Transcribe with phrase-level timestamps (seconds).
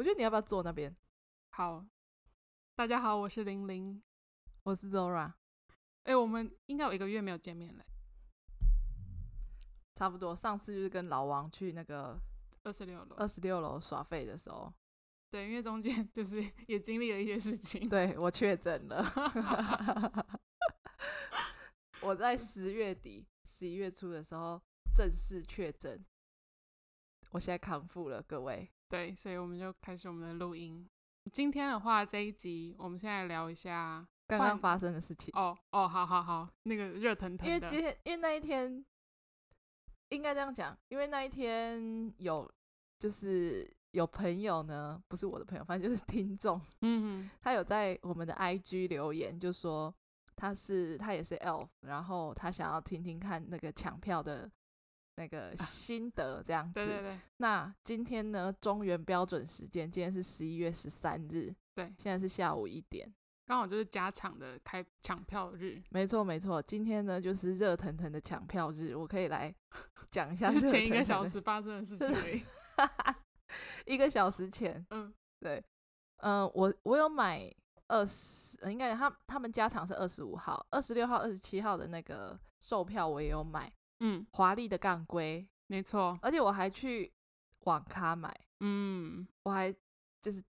[0.00, 0.96] 我觉得你要不要坐那边？
[1.50, 1.84] 好，
[2.74, 4.02] 大家好，我是玲玲，
[4.62, 5.34] 我是 Zora。
[6.04, 7.84] 哎、欸，我们应该有一个月没有见面了，
[9.94, 10.34] 差不多。
[10.34, 12.18] 上次就是跟老王去那个
[12.62, 14.72] 二十六楼，二十六楼耍废的时候。
[15.30, 17.86] 对，因为中间就是 也经历了一些事情。
[17.86, 19.04] 对，我确诊了，
[22.00, 24.58] 我在十月底、十一月初的时候
[24.94, 26.02] 正式确诊。
[27.32, 28.72] 我现在康复了，各位。
[28.90, 30.84] 对，所以我们就开始我们的录音。
[31.32, 35.30] 今天的话，这一集我们现在聊一下刚刚发生的事情。
[35.34, 37.54] 哦哦，好好好，那个热腾腾的。
[37.54, 38.84] 因为今天，因为那一天，
[40.08, 42.50] 应该这样讲，因为那一天有，
[42.98, 49.94] 就是有朋友呢，不是我的朋友，反正就是 听众，嗯哼，他有在我们的 IG 留言，就说
[50.34, 54.50] 他是他也是 Elf，然后他想要听听看那个抢票的。
[55.16, 57.20] 那个心得这样子，对对对。
[57.38, 63.12] 那今天呢，中原标准时间，今天是十一月十三日，对，现在是下午一点，
[63.46, 65.82] 刚好就是加场的开抢票日。
[65.90, 69.54] 没错没错，今天呢就是热腾腾的抢票日，我可以来
[70.10, 72.42] 讲一下腾腾前一个小时发生的事情而已。
[73.84, 75.62] 一个小时前，嗯，对，
[76.18, 77.52] 嗯、呃，我我有买
[77.88, 83.70] 二十，应该他他们加场是二十五号、二十六号、二十七号的那个售票，我也有买。
[84.00, 87.12] 嗯，华丽的干龟，没错，而且我还去
[87.60, 89.70] 网咖买，嗯，我还
[90.22, 90.42] 就是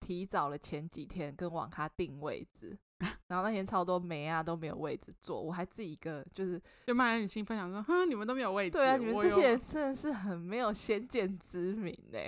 [0.00, 2.76] 提早了前几天跟网咖订位置，
[3.28, 12.18] 然后那天超多妹啊都没有位置坐，我还自己一个就是就蛮很兴奋，想说，哼，你们都没有位置，对啊，你们这些人真的是很没有先见之明呢。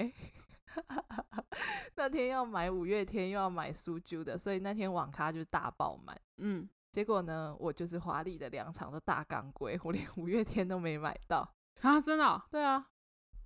[1.96, 6.68] 那天要买五月天又要买苏啾的，所以那天网咖就是大爆满，嗯。
[6.96, 11.46] 结果呢，我就是华丽的两场都大杠龟，我连五月天都没买到
[11.82, 12.00] 啊！
[12.00, 12.42] 真的、哦？
[12.50, 12.86] 对啊，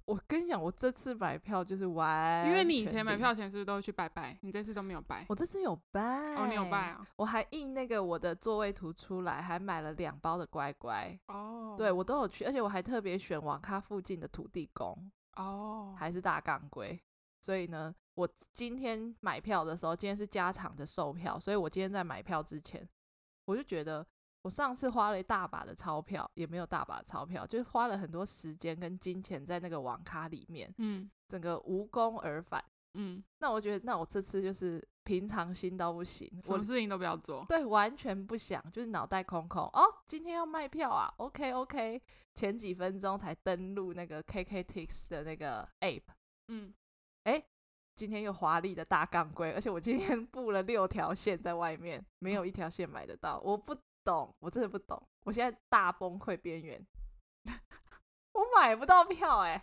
[0.05, 4.39] 我跟你讲，我这次买票就是玩，因为你以前买票前是不是都去拜拜？
[4.43, 5.27] 你这次都没有拜？
[5.29, 6.01] 我这次有拜
[6.37, 7.05] 哦，你有拜啊？
[7.17, 11.75] 我还印那个我的座位图出来，还买了两包的乖乖哦。
[11.77, 16.97] 对，我都有去，而且我还特别选网咖附近的土地公哦，还是大杠龟。
[17.41, 22.89] 所以呢，我今天买票的时候，今天是加场的售票，所以我今天在买票之前。
[23.51, 24.07] 我就觉得，
[24.43, 33.23] 我上次花了一大把的钞票，也没有大把的钞票，就是花了很多时间跟金钱在那个网咖里面，嗯，整个无功而返，嗯。
[33.41, 39.65] 那我觉得，那我这次就是平常心到不行，什么事情都不要做，对，完全不想，就是脑袋空空。
[39.73, 42.01] 哦，今天要卖票啊？OK OK，
[42.35, 46.03] 前几分钟才登录那个 KKTix 的那个 App，
[46.49, 46.73] 嗯，
[47.25, 47.45] 哎。
[48.01, 53.39] 今天又华丽的大杠龟， 而且我今天布了六条线在外面，没有一条线买得到。
[53.45, 55.07] 我不懂，我真的不懂。
[55.27, 56.83] 我现在大崩溃边缘，
[58.33, 59.63] 我买不到票哎、欸！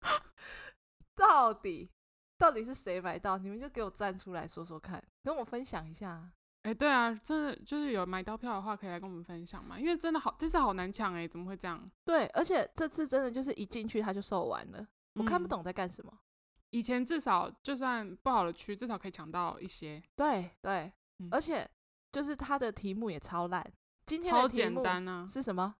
[1.14, 1.90] 到底
[2.38, 3.36] 到底是谁买到？
[3.36, 6.26] 你们就给我站出来说说看，跟我分享一下。
[6.62, 9.78] 哎、欸，对啊，真的就是有买到票的话，可以来跟我们分享嘛？
[9.78, 11.86] 因为真的好，这次好难抢哎、欸，怎么会这样？
[12.02, 14.88] 对，而且这次真的就是一进去他就售完了。
[15.14, 16.18] 我看不懂在干什么、嗯。
[16.70, 20.02] 以前至少就算不好的区，至少可以抢到一些。
[20.16, 21.68] 对对、嗯，而且
[22.12, 23.64] 就是他的题目也超烂。
[24.06, 25.26] 今天的题目超简单啊！
[25.26, 25.74] 是什么？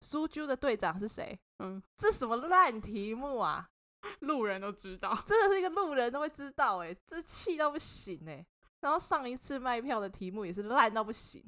[0.00, 1.38] 苏啾的队长是谁？
[1.58, 3.68] 嗯，这什么烂题目啊？
[4.20, 8.46] 路人都知道，真的是一个路人都会知道哎、欸，这气到不行哎、欸。
[8.80, 11.44] 然后上一次卖票的题目也是烂到不行。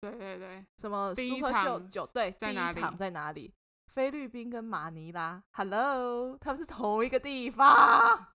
[0.00, 3.52] 对对对，什么 Super Show 九对，第一场在哪里？
[3.94, 8.28] 菲律宾跟马尼拉，Hello，他们是同一个地方，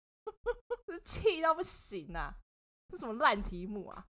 [0.87, 2.35] 是气到不行啊！
[2.89, 4.05] 这什么烂题目啊？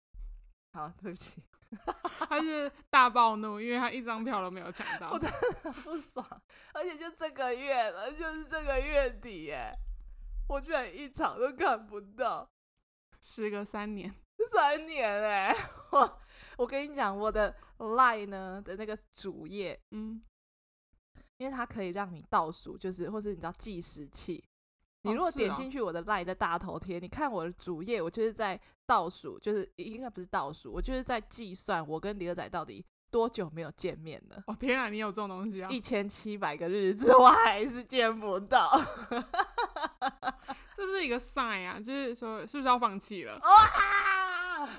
[0.71, 1.43] 好，对不起，
[2.29, 6.25] 他是大暴怒，因为他一张票都没有抢到，我真的很不爽，
[6.73, 9.73] 而且就这个月了，就是这个月底，哎，
[10.47, 12.49] 我居然一场都看不到，
[13.21, 14.13] 时隔三年，
[14.53, 15.53] 三年哎，
[15.91, 16.19] 我
[16.57, 20.23] 我跟你讲，我的 Line 呢的那个主页，嗯。
[21.43, 24.41] 因为它可以让你倒数，就是或是你知道计时器。
[25.01, 34.41] 你如果点进去我的 LINE 的大头贴，你看我的主页，我就是在倒数，就是应该不是倒数，我就是在计算我跟李二仔到底多久没有见面了。
[34.47, 35.69] 哦天啊，你有这种东西啊？
[35.69, 38.71] 一千七百个日子，我还是见不到。
[40.73, 43.37] 这是一个 sign 啊，就是说是不是要放弃了？
[43.43, 44.69] 哇！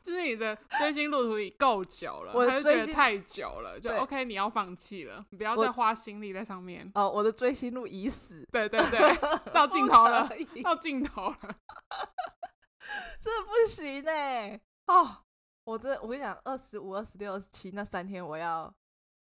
[0.00, 6.90] 就是你的追星路途已够久了，我还是觉得太久了，就 OK，你要放弃了，你不要再花心力在上面。
[6.94, 8.46] 哦，我的追星路已死。
[8.50, 9.16] 对对 对，
[9.52, 10.28] 到尽头了，
[10.62, 11.36] 到尽头了，
[13.20, 14.60] 这不行哎、欸！
[14.86, 15.18] 哦，
[15.64, 18.74] 我这我跟你讲，二十五、二十六、二十七那三天我要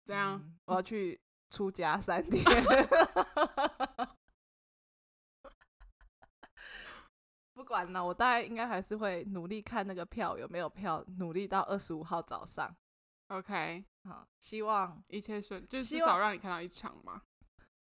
[0.04, 0.58] 这样、嗯？
[0.66, 1.20] 我要去
[1.50, 2.42] 出家三天。
[7.70, 12.74] 管了，我大概应该还是会努力看那个票有没有票，努力到二十五号早上。
[13.28, 17.22] OK，好，希望一切顺，就至少让你看到一场嘛。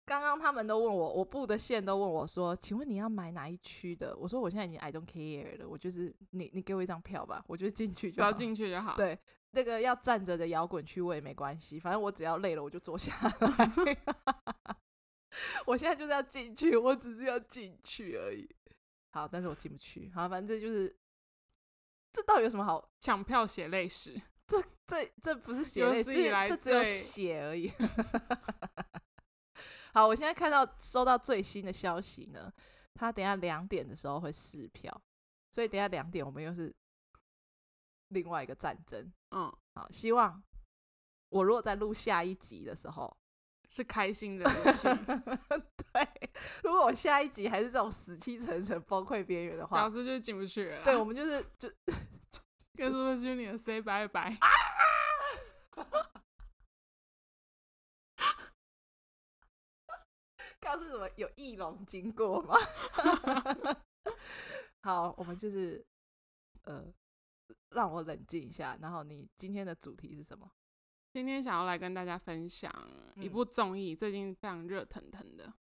[0.04, 9.18] 刚刚他们都问我，我布的线都问我说：“请问你要买哪一区的？”我说：“我现在已经 I don't care 了，我就是你，你给我一张票吧，我就进去就好，只要进去就好。”对，
[9.50, 13.98] 那个要站着的摇滚区我也没关系，反正我只要累了我就坐下来。
[15.66, 18.48] 我现在就是要进去，我只是要进去而已。
[19.12, 20.10] 好，但是我进不去。
[20.14, 20.98] 好，反正就是，
[22.10, 24.20] 这到底有什么好抢票血泪史？
[24.48, 27.70] 这这这不是血泪，这这只有血而已。
[29.94, 32.52] 好，我现在看到收到最新的消息呢，
[32.94, 35.02] 他等下两点的时候会试票，
[35.50, 36.74] 所以等下两点我们又是
[38.08, 39.12] 另外一个战争。
[39.30, 40.42] 嗯，好，希望
[41.28, 43.14] 我如果在录下一集的时候
[43.72, 44.44] 是开心的。
[45.94, 46.08] 对，
[46.62, 50.82] 如果我下一集还是这种死气沉沉、崩溃边缘的话，老师就进不去了。
[50.84, 51.72] 对，我们就是就
[52.76, 54.36] 跟 Super Junior say 拜拜。
[60.60, 62.54] 告诉什么有翼龙经过吗？
[64.82, 65.82] 好，我们就是
[66.64, 66.84] 呃，
[67.70, 68.76] 让我冷静一下。
[68.82, 70.50] 然后你今天的主题是什么？
[71.12, 72.72] 今天想要来跟大家分享
[73.16, 75.52] 一部综艺，最近非常热腾腾的。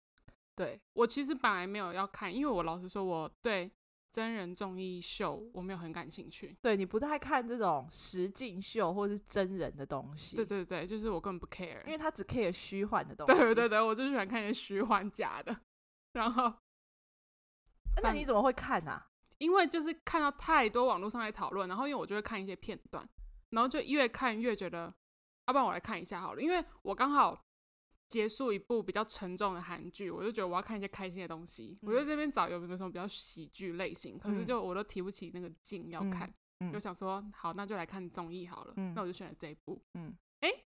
[0.56, 3.72] 对，我其实本来没有要看，因为我老实说，我对。
[4.14, 15.58] 真人综艺秀我没有很感兴趣，对，你不太看这种实境秀或是真人的东西，对对对，就是我根本不 care，因为他只 care 虚幻的东西，对对对，我就喜欢看一些虚幻假的，
[16.12, 16.54] 然后，
[18.04, 19.08] 那你怎么会看啊？
[19.38, 23.08] 因为就是看到太多网络上来讨论，然后因为我就会看一些片段，
[23.52, 24.94] 然后就越看越觉得，
[25.52, 27.46] 要不然我来看一下好了，因为我刚好。
[28.12, 31.80] 结束一部比较沉重的韩剧，我就觉得我要看一些开心的东西。
[31.82, 36.30] 嗯、我就这边找有没有什么比较喜剧类型，可是就我都提不起那个劲要看，
[36.74, 38.74] 就想说好，那就来看综艺好了。
[38.76, 39.82] 嗯、那我就选了这一部。
[39.94, 40.66] 嗯，哎、欸，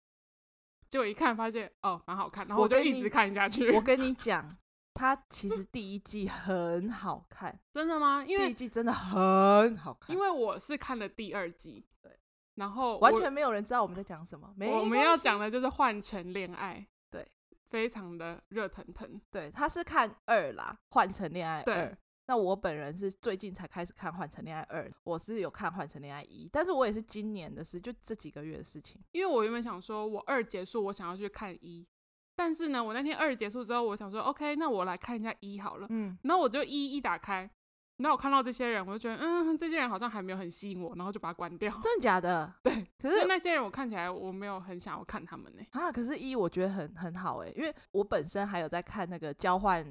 [0.89, 3.71] 结果一看发现哦，蛮好看，然后我就一直看下去。
[3.71, 4.57] 我跟你讲，
[4.95, 8.25] 它其实第一季很好看， 真的吗？
[8.25, 10.15] 因为第一季真的很好看。
[10.15, 12.17] 因为我是看了第二季，对，
[12.57, 14.53] 然后完全没有人知道我们在讲什么。
[14.55, 16.85] 没，我们要讲的就是换乘恋爱。
[17.09, 17.25] 对
[17.69, 21.85] 非常的热腾腾，对，他是看二啦，《换乘恋爱二》。
[22.25, 29.01] 那我本人是最近才开始看《换乘恋爱二》，我是有看《换乘恋爱一》，但是我也是今年的事，就这几个月的事情。
[29.13, 31.87] 因为我原本想说，我二结束，我想要去看一，
[32.35, 35.87] 但是呢，我那天二结束之后，我想说，OK，那我来看一下一好了。
[35.89, 37.49] 嗯，然后我就一一打开。
[37.99, 41.71] 那我看到这些人，我就觉得，嗯，这些人好像还没有很吸引我，然后就把它关掉。
[41.81, 42.53] 真的假的？
[42.63, 42.87] 对。
[42.99, 45.63] 可是那些人，我看起来我没有很想要看他们呢。
[45.71, 49.83] 啊，可是一我觉得很很好哎，因为我本身还有在看那个交换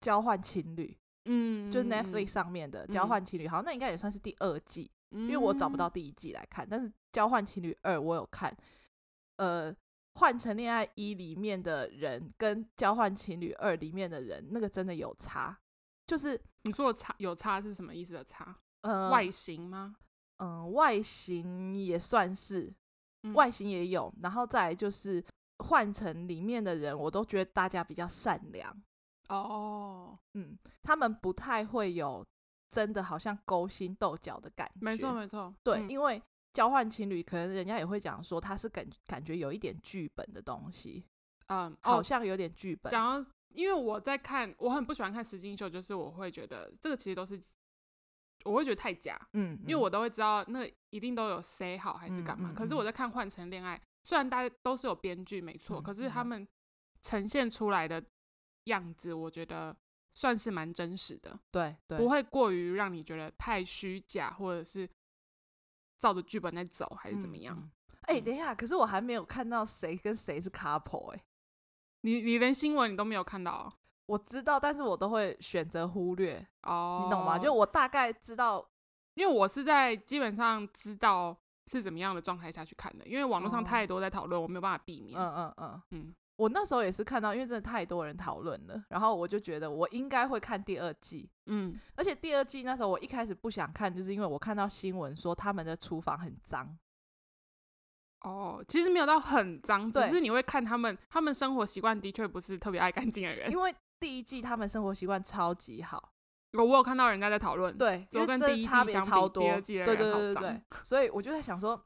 [0.00, 0.94] 交换情侣，
[1.24, 6.66] 嗯，就是 Netflix 上面的交换情侣，嗯、好像那应该也算是第二季，嗯、因为我找不到第一季来看。
[6.68, 8.54] 但是交换情侣二我有看，
[9.36, 9.74] 呃，
[10.16, 15.58] 换成恋爱一里面的人跟交换情侣二里面的人，那个真的有差。
[16.10, 18.56] 就是你说的差有差是什么意思的差？
[18.80, 19.94] 呃，外形吗？
[20.38, 22.74] 嗯、呃，外形也算是，
[23.34, 24.12] 外形也有。
[24.20, 25.24] 然后再来就是
[25.58, 28.76] 换成里面的人，我都觉得大家比较善良。
[29.28, 32.26] 哦，嗯，他们不太会有
[32.72, 34.80] 真的好像勾心斗角的感觉。
[34.80, 35.54] 没错，没错。
[35.62, 36.20] 对，嗯、因为
[36.52, 41.04] 交换情侣，可能人家也会讲说他是感感觉有一点剧本的东西。
[41.46, 42.90] 嗯，好像有点剧本。
[42.90, 43.24] 讲。
[43.54, 47.40] 因为我在看，我很不喜欢看实境秀，就是我会觉得这个其实都是，
[48.44, 52.50] 我会觉得太假，嗯，嗯，因为我都会知道那一定都有 say 好还是干嘛。
[52.50, 56.46] 嗯嗯嗯，可是我在看《换乘恋爱》，虽然大家都是有编剧没错，可是他们
[57.02, 58.02] 呈现出来的
[58.64, 59.76] 样子，我觉得
[60.14, 64.88] 算是蛮真实的，对，对，不会过于让你觉得太虚假，或者是
[65.98, 67.70] 照着剧本在走，还是怎么样？
[68.02, 71.24] 哎、等一下，可是我还没有看到谁跟谁是 couple 哎、欸。
[72.02, 73.72] 你你连新闻你都没有看到啊？
[74.06, 77.38] 我知道，但是我都会选择忽略哦，你懂吗？
[77.38, 78.66] 就我大概知道，
[79.14, 85.16] 因为我是在基本上知道是怎么样的状态下去看的，因为网络上太多在讨论，哦、我没有办法避免。
[85.16, 91.30] 嗯嗯嗯嗯，我那时候也是看到，因为真的太多人讨论了，然后我就觉得我应该会看第二季。
[91.46, 96.76] 嗯，而且第二季那时候我一开始不想看，就是因为我看到新闻说他们的厨房很脏。
[98.20, 103.50] 哦，其实没有到很脏，只是你会看他们，他们生活习惯的确不是特别爱干净的人。
[103.50, 106.12] 因为第一季他们生活习惯超级好，
[106.52, 110.04] 我我有看到人家在讨论，对，因为跟第一季差别超多，第二季的人好脏。
[110.04, 111.82] 对对对对，所以我就在想说，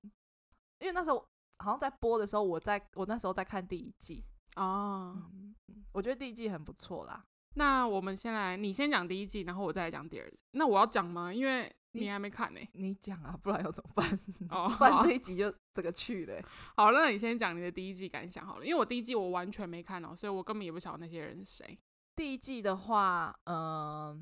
[0.80, 1.24] 因为那时候
[1.58, 4.24] 好像在播的时候，我在我那时候在看第一季，
[4.56, 5.54] 哦，嗯，
[5.92, 7.24] 我觉得第一季很不错啦。
[7.56, 10.36] 那我们先来，你先讲第一季，然后我再来讲第二季。
[10.52, 11.32] 那我要讲吗？
[11.32, 12.68] 因为你还没看呢、欸。
[12.72, 14.20] 你讲啊，不然要怎么办？
[14.50, 16.44] 哦， 不然这一集就这个去了、欸。
[16.76, 21.78] 好，那你先讲你的第一季感想好了，因为我第一季我完全没看哦，所以我根本也不晓得那些人是谁。
[22.16, 24.20] 第一季的话，嗯、呃，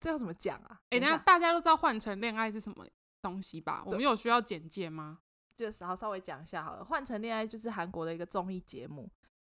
[0.00, 0.80] 这要怎么讲啊？
[0.90, 2.86] 哎、欸，等下大家都知道《换乘恋爱》是什么
[3.22, 3.82] 东西吧？
[3.84, 5.18] 我们有需要简介吗？
[5.56, 9.10] 就是好稍微讲一下好了，《换乘恋爱》就是韩国的一个综艺节目。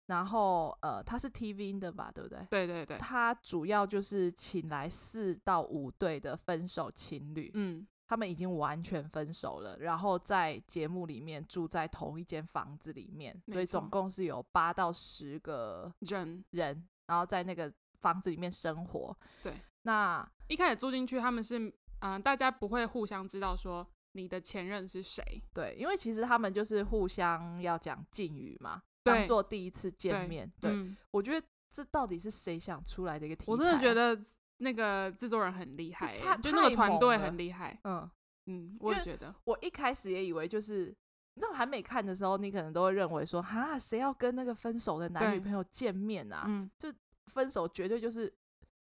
[0.10, 2.40] 然后，呃，他是 TVN 的吧，对不对？
[2.50, 2.98] 对对对。
[2.98, 19.16] 他主要就是请来四到五对的分手情侣，嗯，他们已经完全分手了，然后在节目里面住在同一间房子里面，所以总共是有八到十个人人，然后在那个房子里面生活。
[19.44, 19.54] 对。
[19.84, 21.60] 那一开始住进去，他们是，
[22.00, 25.24] 嗯、呃，大家不会互相知道说你的前任是谁。
[25.54, 28.82] 对，因为其实他们就是互相要讲敬语嘛。
[29.04, 30.72] 当做第一次见面，对，
[31.12, 33.52] 我觉得这到底是谁想出来的一个题材？
[33.52, 34.20] 我真的觉得
[34.58, 37.80] 那个制作人很厉害，就那个团队很厉害。
[37.84, 38.10] 嗯
[38.48, 39.34] 嗯，我也觉得。
[39.46, 40.94] 我一开始也以为就是，
[41.36, 46.44] 那我还没看的时候，你可能都会认为说，哈，谁要跟那个分手的男女朋友见面啊？
[46.48, 46.92] 嗯，就
[47.28, 48.32] 分手绝对就是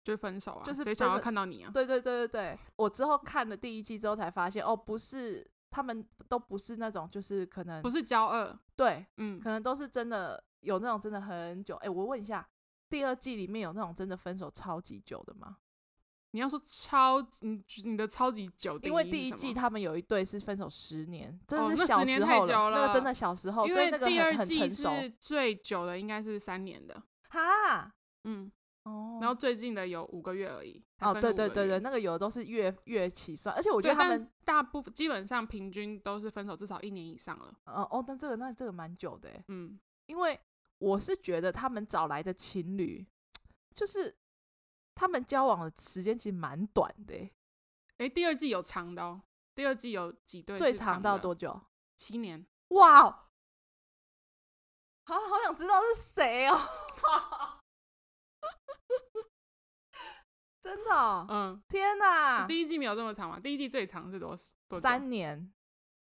[0.03, 1.71] 就分手啊，就是谁想要看到你啊？
[1.73, 5.47] 对对对对对，我之后看了第一季之后才发现，哦，不是。
[5.75, 11.75] 他们都不是那种，就是可能不是交恶，对，嗯，可能都是真的有那种真的很久。
[11.79, 12.49] 哎、欸，我问一下，
[12.89, 15.57] 第二季里面有那种真的分手超级久的吗？
[16.31, 28.53] 你要说超，你你的超级久，因为第一季他们有一对是分手十年，真的是小时候了，哦、那，那个真的小时候，因为第二季是最久的，应该是三年的，哈，嗯。
[28.85, 30.83] 哦，然后最近的有五个月而已。
[31.01, 37.55] 哦，对对对对，那个有的都是月月起算，而且我觉得他们大部分基本上平均都是分手至少一年以上了。
[37.67, 40.39] 哦哦，那这个那这个蛮久的，嗯，因为
[40.79, 43.07] 我是觉得他们找来的情侣，
[43.75, 44.17] 就是
[44.95, 47.31] 他们交往的时间其实蛮短的。
[47.99, 49.21] 哎，第二季有长的哦，
[49.55, 50.59] 第二季有几对？
[50.59, 51.61] 最长到多久？
[51.97, 52.47] 七年。
[52.69, 53.03] 哇，
[55.05, 56.59] 好好想知道是谁哦。
[60.65, 62.47] 真的、哦，嗯，天哪！
[62.47, 63.39] 第一季没有这么长吗？
[63.39, 64.35] 第一季最长是多
[64.67, 65.53] 多三年。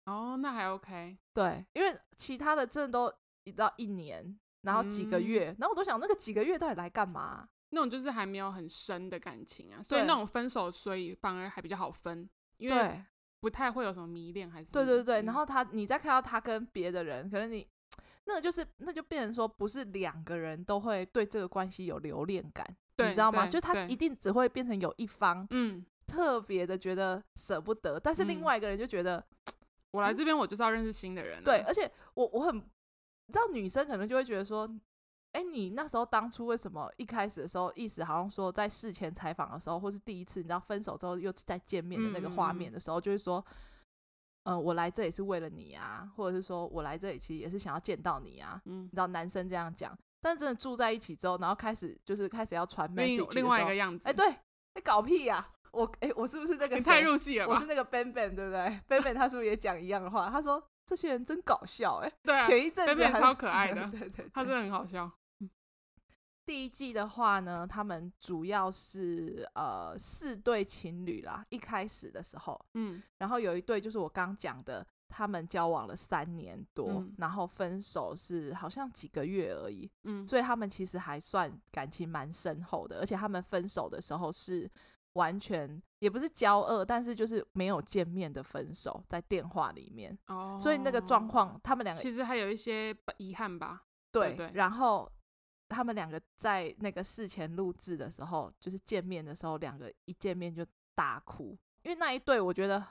[0.07, 1.19] 哦，那还 OK。
[1.35, 3.13] 对，因为其他的真的都
[3.45, 7.47] 一到一年，然后几个月，嗯、然后我都想那个几个月到底来干嘛？
[7.69, 13.05] 那种就是还没有很深的感情啊，所以那种分手，所以反而还比较好分，因为
[13.41, 15.21] 不太会有什么迷恋，还是对对对。
[15.25, 17.69] 然后他，你再看到他跟别的人，可能你
[18.27, 22.67] 那个就是，那就变成说，不是两个人都会对这个关系有留恋感。
[22.99, 23.47] 你知道吗？
[23.47, 29.55] 就他一定只会变成有一方，嗯，特别的觉得舍不得，但是另外一个人就觉得，嗯、
[29.91, 31.43] 我来这边我就是要认识新的人、啊。
[31.45, 34.67] 对，而且我我很，你知道女生可能就会觉得说，
[35.33, 43.55] 哎、欸，你那时候当初为什么一开始的时候，意思好像说在事前采访的时候，或是第一次你知道分手之后又再见面的那个画面的时候，嗯、就是说，嗯、
[44.47, 49.93] 呃，我来这里是为了你啊，或者是说我来这里其实也是想要见到你啊，嗯，你知道男生这样讲。
[50.21, 54.05] 但真的住在一起之后，然后开始就是开始要传 message 另外一个样子。
[54.07, 54.35] 哎、欸，对，
[54.77, 55.51] 你搞屁呀、啊！
[55.73, 56.77] 我哎、欸，我是不是那个？
[56.77, 57.47] 你太入戏了？
[57.49, 60.31] 我是那个 Ben Ben，对不对？Ben Ben 他是不是也讲一样的话？
[60.31, 65.11] 他说这些人真搞笑、欸，哎，对啊，前一阵子 Ben Ben 超可爱的，对，对，对对，他真的很好笑。
[66.47, 74.87] 第一季的话呢，他们主要是呃四对情侣啦，一开始的时候，嗯，然后有一对就是我刚讲的。
[75.09, 84.69] 他们交往了三年多，嗯，然后分手是好像几个月而已，嗯，所以他们其实还算感情蛮深厚的，而且他们分手的时候是
[85.13, 95.09] 完全也不是交恶，但是就是没有见面的分手，在电话里面，哦，所以那个状况，他们两个其实还有一些遗憾吧，对，对，对，然后
[95.69, 102.85] 他们两个在那个事前录制的时候，就是见面的时候，两个一见面就大哭，因为那一对我觉得。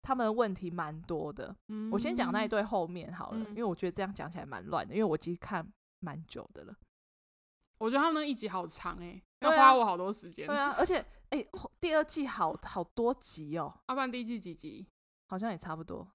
[0.00, 6.74] 他们的问题蛮多的，嗯，我先讲那一对后面好了，嗯，因为我觉得这样讲起来蛮乱的，因为我其实看蛮久的了。
[7.78, 10.46] 我觉得他们那一集好长哎，欸，要花我好多时间。
[10.46, 10.98] 对啊，而且
[11.30, 14.88] 哎，欸，第二季好好多集哦，阿半第一季几集？
[15.26, 16.08] 好像也差不多。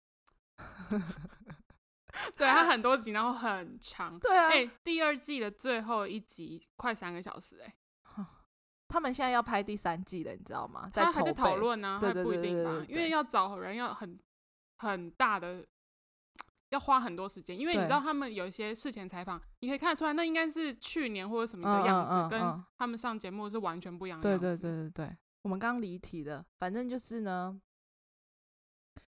[2.37, 4.17] 对，他很多集，然后很长。
[4.19, 8.25] 对啊，哎，欸，第二季的最后一集快三个小时哎，欸。
[8.87, 10.89] 他们现在要拍第三季了，你知道吗？
[10.93, 14.19] 在他还在讨论呢，还不一定吧，因为要找人要很
[14.77, 15.65] 很大的，
[16.69, 17.57] 要花很多时间。
[17.57, 24.45] 因为你知道他们有一些事前采访，你可以看得出来，那应该是去年或者什么的样子，嗯嗯嗯嗯，跟他们上节目是完全不一样的样子。
[24.45, 27.59] 对对对对对，我们刚离题了，反正就是呢，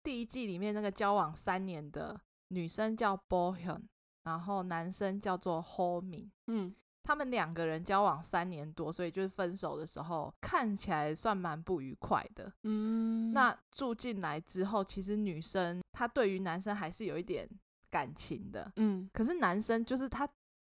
[0.01, 2.21] 第一季里面那个交往三年的
[2.55, 3.81] 女生叫 Bohyun，
[4.23, 12.49] 然后男生叫做 Ho-min，嗯，他们两个人交往三年多，所以就是分手的时候看起来算蛮不愉快的。
[12.63, 17.47] 嗯，那住进来之后，其实女生她对于男生还是有一点
[17.91, 20.27] 感情的，嗯，可是男生就是他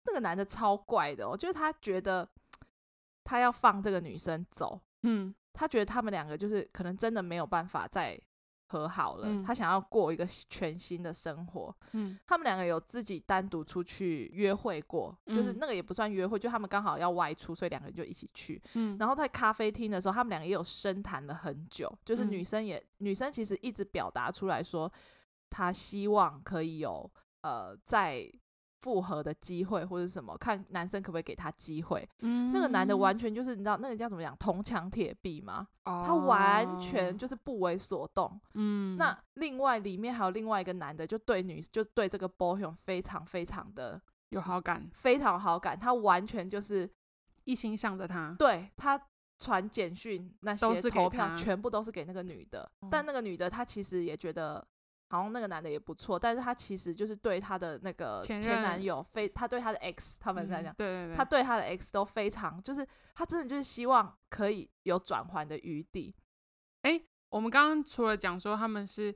[0.05, 2.27] 那个男的超怪的，我觉得他觉得
[3.23, 8.19] 他要放这个女生走，嗯，他觉得他们两个就是可能真的没有办法再
[8.71, 11.75] 和好了，嗯他想要过一个全新的生活。
[11.91, 18.61] 嗯，他们两个有自己单独出去约会过，嗯就是那个也不算约会，就他们刚好要外出，所以两个人就一起去。
[18.75, 24.91] 嗯，然后在咖啡厅的时候，他们两个也有深谈了很久，就是嗯女生也、女生其实一直表达出来说，
[25.49, 27.11] 她希望可以有
[27.41, 28.31] 呃再
[28.81, 32.07] 复合的机会或者什么，看男生可不可以给他机会。
[32.19, 35.67] 嗯，那个男的完全就是你知道那个叫怎么讲，铜墙铁壁嘛？
[35.85, 38.39] 哦，他完全就是不为所动。
[38.55, 46.89] 嗯，那另外里面还有另外一个男的，就对女就对这个 Bohyun 非常非常的有好感，非常好感，他完全就是
[47.43, 48.99] 一心向着他，对他
[49.39, 52.87] 传简讯那些投票全部都是给那个女的，哦。
[52.91, 54.63] 但那个女的她其实也觉得
[55.11, 66.15] 好像那个男的也不错，但是他其实就是对他的那个前前男友非，他对他的 X 他们在讲，嗯对对对，他对他的 X 都非常，就是他真的就是希望可以有转圜的余地。
[67.29, 69.15] 我们刚刚除了讲说他们是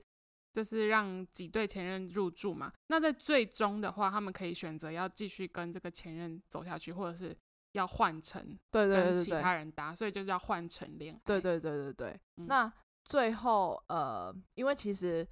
[0.54, 7.36] 就是让几对前任入住嘛，那在最终的话，他们可以选择要继续跟这个前任走下去，或者是
[7.74, 11.22] 要换成对对跟其对对对，他人搭，所以就是要换成恋爱。
[11.26, 12.20] 对对对对对。
[12.38, 12.72] 嗯那
[13.04, 15.28] 最后呃，因为其实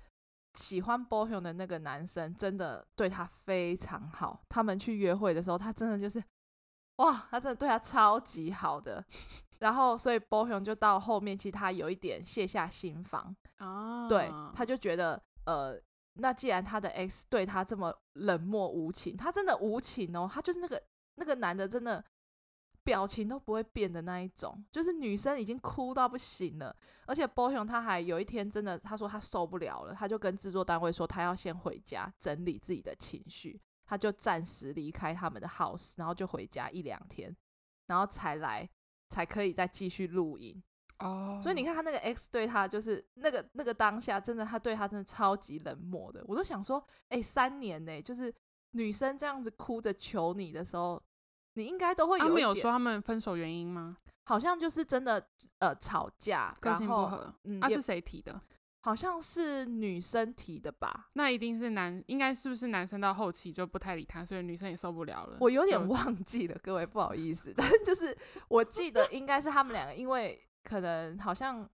[0.53, 6.23] 喜欢 Bohyun 的那个男生真的对他非常好，他们去约会的时候，他真的就是
[6.97, 9.03] 哇，他真的对他超级好的。
[9.59, 15.79] 然后，所以 Bohyun 就到后面，其实他有一点卸下心防，啊，对，他就觉得呃，
[16.15, 20.83] 那既然他的 X 对他这么冷漠无情，他真的无情哦，他就是那个
[21.15, 22.03] 那个男的真的
[22.83, 37.35] 表情都不会变的那一种，就是女生已经哭到不行了，而且 Bohyun 他还有一天真的他说他受不了了，他就跟制作单位说他要先回家整理自己的情绪，他就暂时离开他们的 house，然后就回家一两天，
[37.87, 38.69] 然后才来
[39.09, 40.61] 才可以再继续录影。
[40.99, 46.23] 哦，所以你看他那个 X 对他就是那个那个当下，真的他对他真的超级冷漠的。
[46.27, 48.33] 我都想说，哎、三年呢，就是
[48.71, 51.01] 女生这样子哭着求你的时候，
[51.53, 52.29] 你应该都会有一点。
[52.29, 53.97] 他们有说他们分手原因吗？
[54.25, 55.25] 好像就是真的
[55.59, 58.41] 呃吵架，个性不合，嗯，啊是谁提的？
[58.81, 61.07] 好像是女生提的吧？
[61.13, 65.37] 那一定是男，应该是不是男生到后期就不太理他，所以女生也受不了了。
[65.39, 68.17] 我有点 忘记了，各位不好意思，但就是
[68.49, 71.69] 我记得应该是他们两个，因为可能好像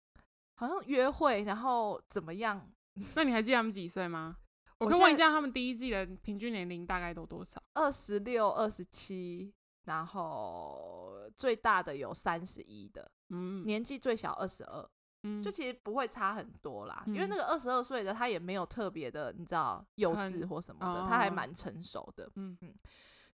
[0.55, 2.69] 好像约会，然后怎么样？
[3.15, 4.35] 那你还记得他们几岁吗？
[4.79, 7.61] 我可以问一下他们第一季的平均年龄大概都多少？
[7.73, 9.51] 二十六、二十七，
[9.89, 14.87] 然后最大的有三十一的，嗯年纪最小二十二，
[15.23, 17.03] 嗯，就其实不会差很多啦。
[17.07, 22.29] 嗯因为那个二十二岁的他也没有特别的，你知道幼稚或什么的，哦他还蛮成熟的。
[22.35, 22.55] 嗯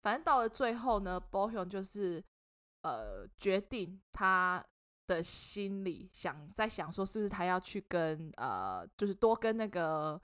[0.03, 2.23] 反正到了最后呢，Bohyun 就是
[2.83, 4.63] 呃决定他
[5.07, 10.21] 的心里想在想说，是不是他要去跟呃，就是多跟那个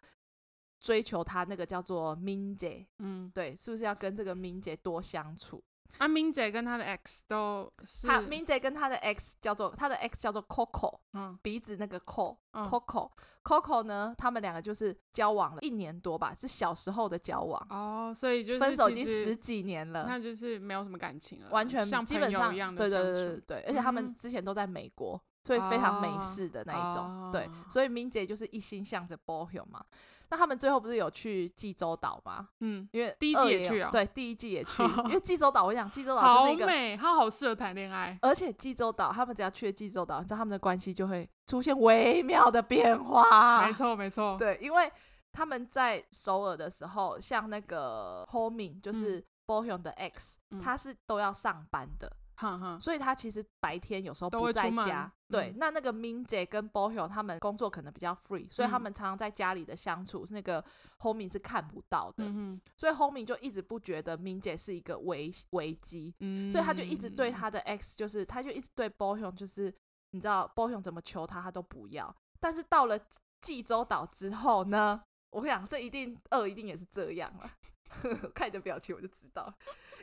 [0.81, 5.63] 追求他那个叫做 Min 姐，嗯，对，是不是要跟这个 Min 姐多相处？
[5.97, 13.11] 阿明姐跟她的 X 都是，他 Min 姐跟他的 X 叫做他的 X 叫做 Coco，嗯鼻子那个 Co、嗯 Coco
[13.43, 20.05] Coco 呢，他们两个就是交往了一年多吧，是小时候的交往，哦，所以就是分手已经十几年了。
[20.07, 29.83] 那就是没有什么感情了，完全像基本上一样的对对对对对，而且他们嗯之前都在美国，所以非常美式的那一种，哦对，所以明姐就是一心向着 Bohyun 嘛。
[30.31, 32.49] 那他们最后不是有去济州岛吗？
[32.61, 44.91] 嗯，因为第一季也去啊对，第一季也去， 因为济州岛，我想济州岛就好是一个，美，它好适合谈恋爱，而且济州岛他们只要去了济州岛，你知道他们的关系就会出现微妙的变化， 没错没错，对，因为
[45.33, 52.11] 他们在首尔的时候，像那个 Homin 就是 Bohyun 的 X，、嗯他是都要上班的。
[52.41, 55.13] 哼哼，所以他其实白天有时候不在家。
[55.29, 60.65] 对，嗯那那个 Min 姐跟 Bohyun 他们工作可能比较 free，所以他嗯们常常在家里的相处，那个
[61.01, 62.25] Homie 是看不到的。
[62.25, 69.75] 嗯所以 Homie 就一直不觉得 Min 姐是一个危危机，嗯，所以他就一直对他的 X，就是他就一直对 Bohyun，就是
[70.13, 72.15] 你知道 Bohyun 怎么求他，他都不要。
[72.41, 72.99] 但是到了
[73.41, 77.51] 济州岛之后呢，我跟你讲，这一定二一定也是这样了。
[78.35, 79.53] 看你的表情我就知道，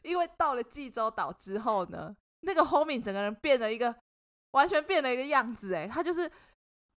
[0.03, 3.93] 因为到了济州岛之后呢，那个 Homie 整个人变了一个，
[4.51, 6.31] 完全变了一个样子，哎，他就是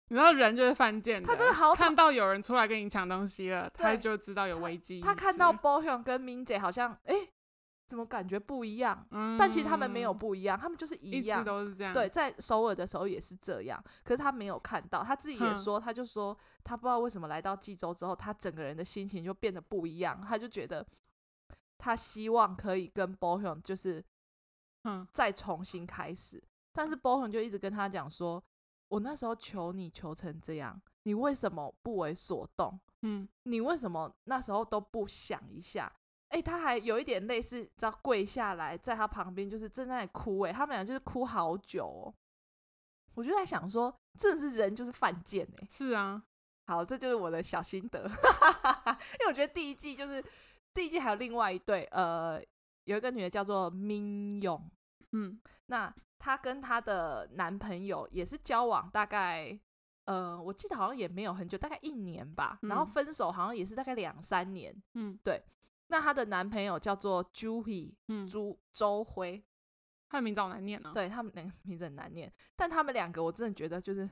[0.08, 5.00] 你知道人就是犯贱的，他真的好看到有人出来跟你抢东西了，他就知道有危机。
[5.00, 7.30] 他看到 Bohyun 跟 Minjae 好像，哎、欸，
[7.87, 9.06] 怎么感觉不一样？
[9.11, 11.92] 嗯，但其实他们没有不一样，他们就是一样，一直都是这样。
[11.92, 20.87] 对，在首尔的时候也是这样，可是他没有看到，他自己也说，他就说他不知道为什么来到济州之后，他整个人的心情就变得不一样，他就觉得
[21.78, 24.04] 他希望可以跟 Bohyun 就是，
[24.88, 26.42] 嗯，再重新开始。
[26.72, 28.42] 但是 Bohyun 就一直跟他讲说
[28.88, 32.81] ：“我那时候求你求成这样，你为什么不为所动？
[33.03, 35.92] 嗯，你为什么那时候都不想一下？
[36.29, 40.40] 哎、欸，他还有一点类似，知道跪下来在他旁边，就是正在哭。
[40.40, 42.14] 哎，他们俩就是哭好久哦。
[43.14, 45.66] 我就在想说，真的是人就是犯贱哎。
[45.68, 46.22] 是啊，
[46.66, 48.03] 好，这就是我的小心得。
[48.07, 50.22] 因为我觉得第一季就是
[50.74, 52.40] 第一季还有另外一对，呃，
[52.85, 54.62] 有一个女的叫做 Min Young，
[55.12, 59.56] 嗯，那。”她跟她的男朋友也是交往大概，
[60.06, 62.58] 呃，我记得好像也没有很久，大概一年吧。
[62.62, 64.74] 嗯、然后分手好像也是大概两三年。
[64.94, 65.40] 嗯，对。
[65.86, 69.40] 那她的男朋友叫做 Juhi，嗯，朱周辉，
[70.08, 70.92] 他的名字好难念呢、啊。
[70.92, 74.10] 对他们两个名字很难念，但他们两个我真的觉得就是，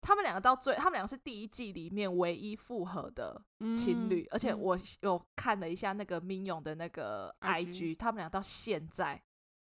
[0.00, 4.22] 他们两个到最，他们两个是第一季里面唯一复合的情侣。
[4.26, 9.20] 嗯、而且我有看了一下那个 Minyoung 的那个 IG，他们俩到现在。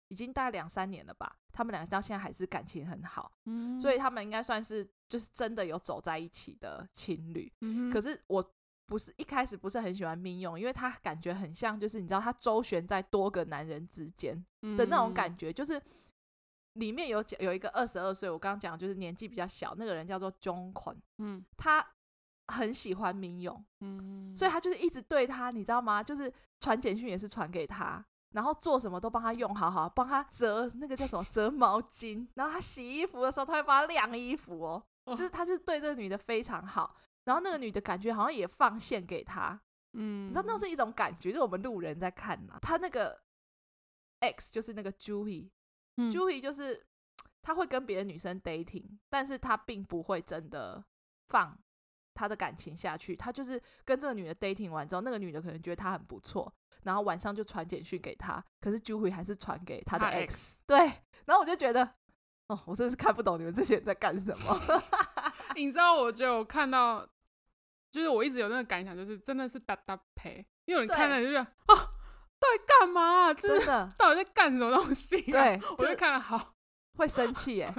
[0.09, 7.51] 已经大概两三年了吧，他们两个到现在还是感情很好，嗯，所以他们应该算是就是真的有走在一起的情侣。
[7.61, 8.53] 嗯，可是我
[8.85, 14.35] 不是一开始不是很喜欢 Minyoung，因为他感觉很像就是你知道他周旋在多个男人之间
[14.77, 15.81] 的那种感觉，就是
[16.73, 21.85] 里面有有一个二十二岁，我刚刚讲就是年纪比较小那个人叫做 Jongkwon，嗯，他
[22.47, 26.01] 很喜欢 Minyoung，嗯，所以他就是一直对他，你知道吗？
[26.01, 28.05] 就是传简讯也是传给他。
[28.37, 39.59] 然后做什么都帮他用好好，帮他折那个叫什么折毛巾，然后他洗衣服的时候，他会帮他晾衣服哦，就是他就是对这个女的非常好，然后那个女的感觉好像也放线给他，
[39.93, 43.19] 嗯，你知道那是一种感觉，就是我们路人在看嘛，他那个
[44.19, 46.85] X 就是那个 Julie，Julie、就是
[47.41, 50.85] 他会跟别的女生 dating，但是他并不会真的
[51.29, 51.57] 放
[52.17, 56.51] 他的感情下去，他就是跟这个女的 dating 完之后，那个女的可能觉得他很不错。
[56.83, 60.61] 然后晚上就传简讯给他，可是 Juhi 还是传给他的 X。
[60.65, 60.77] 对，
[61.25, 61.83] 然后我就觉得，
[62.47, 64.59] 哦，我真的是看不懂你们这些人在干什么。
[65.55, 67.05] 你知道，我就看到，
[67.91, 73.33] 就是我一直有那个感想，就是真的是搭搭配，因为你看了就是哦，到底干嘛啊？
[73.33, 75.31] 真的， 到底在干什么东西啊？
[75.31, 76.55] 对， 我就看了好
[76.95, 77.73] 会生气耶。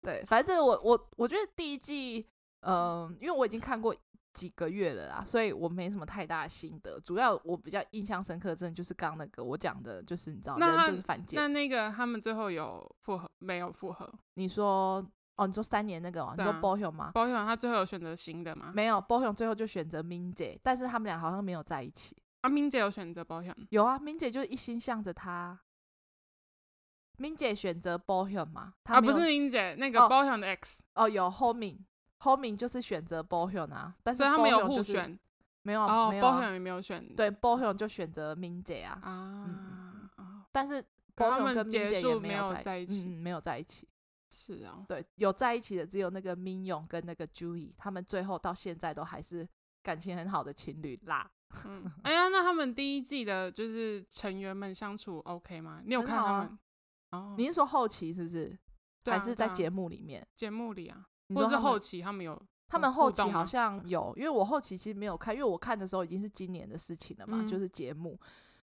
[0.00, 2.28] 对，反正我我我觉得第一季，
[2.60, 3.94] 嗯、呃，因为我已经看过。
[4.34, 7.00] 几个月了啦，所以我没什么太大的心得。
[7.00, 11.36] 主要我比较印象深刻，真的就是刚刚那个我讲的，就是你知道，人就是犯贱。
[11.40, 14.08] 那那个他们最后有复合没有复合？
[14.34, 16.34] 你说哦，你说三年那个吗？
[16.34, 18.70] 啊、你说 Bohyun 吗？Bohyun 他最后有选择新的吗？
[18.72, 22.16] 没有，Bohyun 最后就选择 Minjae，但是他们俩好像没有在一起。
[22.42, 23.56] 啊，Minjae 有选择 Bohyun？
[23.70, 25.58] 有啊，Minjae 就是一心向着他。
[27.16, 28.74] Minjae 选择 Bohyun 嘛？
[28.84, 31.78] 啊，不是 Minjae，那个 Bohyun 的 X 哦，哦，有 Homin。
[32.18, 35.18] 后面就是选择 Bohyun 啊，但是、就是、他没有互选，
[35.62, 40.82] 没有，哦、没有、啊，Bohyun 也没有选，对，Bohyun 就选择 Minjae 啊，啊、嗯，但是
[41.16, 43.88] Bohyun 跟 Minjae 也没有在一起，嗯，没有在一起，
[44.30, 49.48] 是啊，对，有在一起的只有那个 Minyoung 跟那个 Juhi，他们最后到现在都还是
[49.82, 51.30] 感情很好的情侣啦。
[51.64, 55.80] 嗯，哎呀，那他们第一季的就是成员们相处 OK 吗？
[55.84, 56.58] 你有看他们？
[57.12, 58.58] 哦，你是说后期是不是？
[59.02, 60.26] 对啊、还是在节目里面？
[60.34, 61.07] 节目里啊。
[61.34, 68.18] 或者是后期他们有，他们后期好像有，因为我后期其实没有看，因为我看的时候已经是今年的事情了嘛，嗯、就是节目。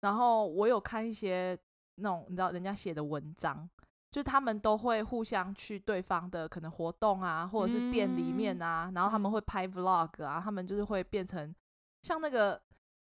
[0.00, 1.58] 然后我有看一些
[1.96, 3.68] 那种你知道人家写的文章，
[4.10, 11.54] 就是他们都会互相去对方的可能活动啊，或者是店里面啊，嗯、然后他们会拍 vlog 啊，他们就是会变成
[12.02, 12.60] 像那个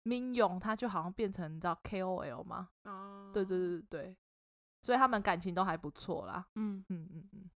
[0.04, 4.16] Minyoung，他就好像变成你知道 KOL 嘛，哦，对对对对，
[4.82, 6.84] 所以他们感情都还不错啦，嗯。
[6.88, 7.50] 嗯嗯嗯。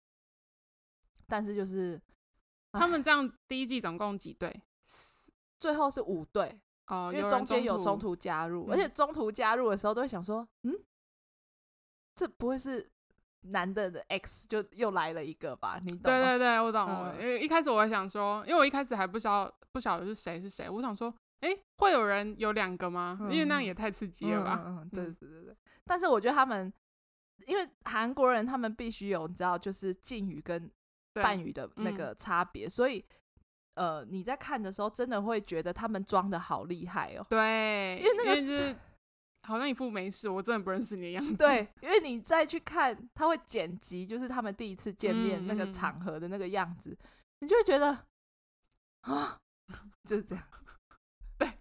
[1.35, 2.01] 但是就是
[2.71, 4.63] 他们这样，第一季总共几对？
[5.59, 10.73] 最后是五对哦，因为中间有中途加入，而且中途加入的时候都会想说，嗯，
[12.15, 12.89] 这不会是
[13.41, 15.81] 男的的 X 就又来了一个吧？
[15.83, 16.03] 你懂？
[16.03, 17.13] 对对对，我懂。
[17.19, 23.19] 因为一开始我还想说，因为我一开始还不晓得不晓得是谁是谁，我想说，哎，会有人有两个吗？
[23.23, 24.63] 因为那样也太刺激了吧？
[24.65, 25.57] 嗯，对对对对。
[25.85, 26.73] 但是我觉得他们，
[27.49, 30.71] 因为韩国人他们必须有，你知道，就是敬语跟。
[31.15, 33.05] 伴侣的那个差别，嗯、所以
[33.75, 37.27] 呃，你在看的时候，真的会觉得他们装的好厉害哦。
[37.29, 38.77] 对，因为那个是
[39.43, 41.37] 好像一副没事，我真的不认识你的样子。
[41.37, 46.99] 对，因为你再去看，他会剪辑，就是他们第一次见面那个场合的那个样子，嗯嗯、
[47.41, 48.07] 你就会觉得
[49.03, 49.39] 啊，
[50.05, 50.45] 就是这样。
[51.37, 51.47] 对，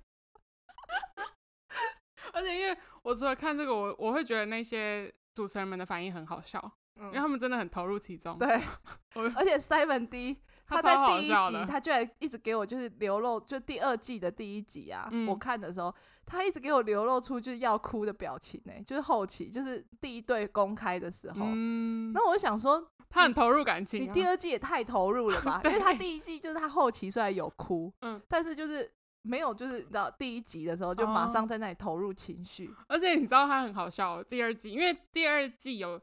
[2.32, 8.38] 而且因为我除了看这个，我我会觉得那些主持人们的反应很好笑，嗯、因为他们真的很投入其中。
[8.38, 8.48] 对，
[9.36, 10.38] 而且 Seven D。
[10.66, 15.94] 他在第一集，他居然一直给我就是流露，就第二季的第一集啊，嗯、我看的时候，
[16.26, 25.60] 他一直给我流露出就是要哭的表情呢、欸，就是后期就是第一对公开的时候，嗯，那我就想说，他很投入感情、啊，你第二季也太投入了吧？
[25.66, 28.90] 因为他第一季就是他后期虽然有哭，嗯，但是就是
[29.22, 36.02] 没有就是你知道第一集的时候就马上在那里投入情绪、哦，而且你知道他很好笑，第二季因为第二季有。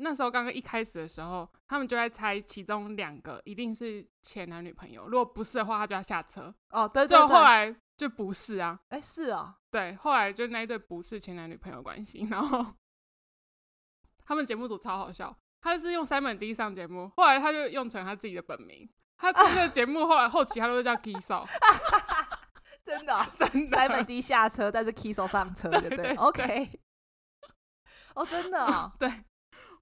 [0.00, 6.54] 那时候刚刚一开始的时候，他们就在猜其中两个一定是前男女朋友，如果不是的话，他就要下车。
[6.70, 7.18] 哦，对对对。
[7.18, 12.66] 就后来就不是啊，哎，是啊，对，后来就那一对不是前男女朋友关系，然后
[14.24, 21.46] 他们节目组超好笑，他就是用 Simon D 上节目，后来他就用成他自己的本名，他这个节目后来后期他都是叫 Kiso，
[22.84, 26.80] 真的、哦、真的 Simon D 下车，但是 Kiso 上车，对不对，？OK，
[28.14, 29.12] 哦，真的、哦，对。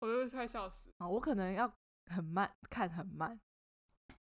[0.00, 1.08] 我都快笑死啊！
[1.08, 1.72] 我可能要
[2.06, 3.38] 很慢看很慢，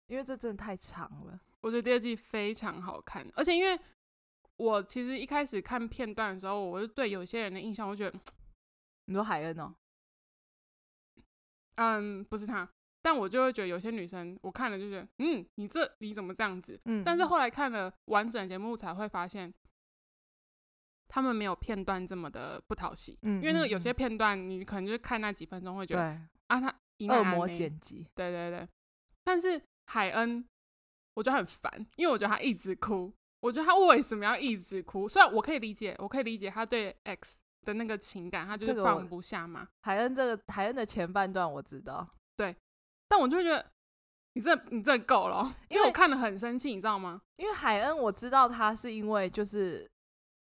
[0.07, 1.37] 因为这真的太长了。
[1.61, 3.79] 我觉得第二季非常好看，而且因为
[4.57, 8.19] 我其实一开始看片段的时候，我就对有些人的印象，我觉得
[9.05, 9.73] 你说海恩哦，
[11.75, 12.69] 嗯，不是他，
[13.01, 16.79] 但我就会觉得有些女生，我看了就觉得，嗯，你这你怎么这样子？
[16.85, 19.53] 嗯，但是后来看了完整节目才会发现。
[21.13, 26.01] 他们没有片段这么的不讨喜，嗯，因为那个有些片段你可能就是看那几分钟会觉得，
[26.47, 26.73] 啊，他
[27.09, 28.65] 恶魔剪辑，对对对。
[29.25, 30.47] 但是海恩，
[31.15, 35.05] 我觉得很烦，因为我觉得他一直哭，我觉得他为什么要一直哭？
[35.05, 39.67] 虽然我可以理解，我可以理解他对 X 的那个情感，他就是放不下嘛。
[39.81, 42.55] 海恩这个海恩的前半段我知道，对，
[43.09, 43.69] 但我就会觉得
[44.35, 47.21] 你这你这够了，因为我看的很生气，你知道吗？
[47.35, 49.90] 因为海恩我知道他是因为就是。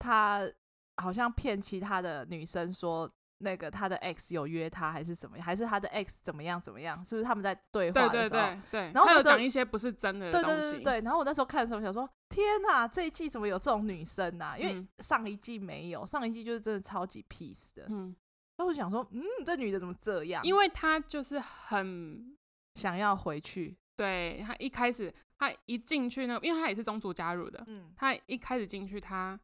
[0.02, 0.50] 他
[0.98, 5.46] 好像骗其他的女生说，那个他的 X 有约他，还是怎么样？
[5.46, 7.04] 还是他的 X 怎么样怎么样？
[7.06, 8.30] 是不是他们在对话的时候？
[8.30, 8.92] 对对对对。
[8.94, 10.48] 然后他有讲一些不是真的东西。
[10.48, 11.02] 对对对对。
[11.02, 14.58] 然后我那时候看的时候想说：天哪，这一季怎么有这种女生啊？
[14.58, 17.86] 因为上一季没有，上一季就是真的超级 peace 的。
[17.90, 18.16] 嗯。
[18.58, 20.44] 然后我想说，嗯，这女的怎么这样？
[20.44, 22.38] 因为她就是很
[22.76, 23.76] 想要回去。
[23.98, 27.64] 对，她一开始，她一进去那个，因为她也是中途加入的。
[27.66, 27.92] 嗯。
[27.98, 29.40] 她一开始进去，她。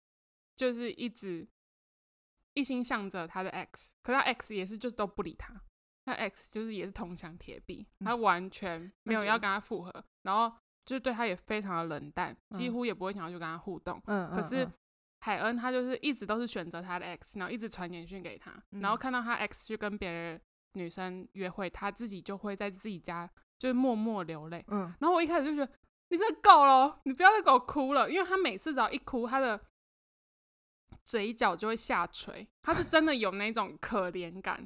[0.57, 1.47] 就是一直
[2.55, 5.53] 一心向着他的 X，可他 X 也是就都不理他，
[6.03, 10.51] 他 X 就是也是铜墙铁壁，他完全没有要跟他复合，嗯、然后
[10.83, 14.01] 就是对他也非常的冷淡，嗯、几乎也不会想要去跟他互动。
[14.07, 14.67] 嗯、可是
[15.19, 20.41] 海恩他就是一直都是选择他的 X，然后一直传简讯给他，嗯、然后看到他 X 去跟别人
[20.73, 24.65] 女生约会，他自己就会在自己家就是默默流泪。
[24.69, 25.71] 嗯，然后我一开始就觉得
[26.09, 29.61] 你这够了，你不要再给我哭了，因为他每次只要一哭，他的。
[31.05, 34.63] 嘴角就会下垂，他是真的有那种可怜感，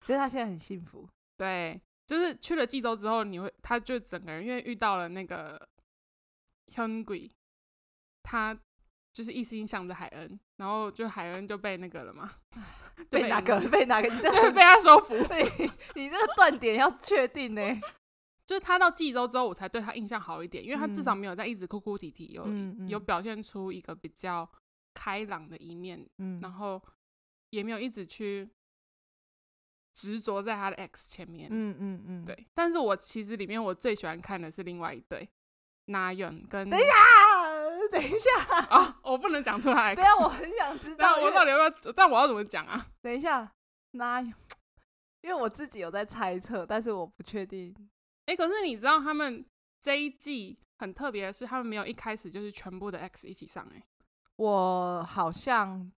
[0.00, 1.08] 所 以他现在很幸福。
[1.36, 5.68] 对，就是去了济州之后，你会，他就整个人因为遇到了那个
[6.68, 7.30] Hyungui，
[8.22, 8.56] 他
[9.12, 12.32] 就是一心想着海恩，然后就海恩就被那个了嘛，
[13.10, 13.60] 被哪个？
[13.68, 14.08] 被哪个？
[14.08, 15.14] 你这 被他收服？
[15.94, 17.62] 你这个断点要确定呢？
[18.44, 24.48] 就是他到济州之后，我才对他印象好一点，因为他至少没有在一直哭哭啼啼，有、嗯、有表现出一个比较
[24.94, 26.82] 开朗的一面，嗯、然后
[27.50, 28.50] 也没有一直去
[29.94, 32.46] 执着在他的 X 前面，嗯嗯嗯，对。
[32.52, 35.28] 但是我其实里面我最喜欢看的是另外一对
[35.86, 36.92] ，Nayeon 跟等一下，
[37.90, 41.92] 等一下啊， 我不能讲出来， 对啊，我很想知 道，我到底要不要？
[41.92, 42.88] 但我要怎么讲啊？
[43.00, 43.52] 等一下
[43.92, 44.34] ，Nayeon，
[45.22, 47.74] 因为我自己有在猜测，但是我不确定。
[48.26, 49.44] 哎，可是你知道他们
[49.80, 53.82] 这一季很特别的是，他们没有一开始就是全部的 X 一起上哎。
[54.36, 55.90] 我好像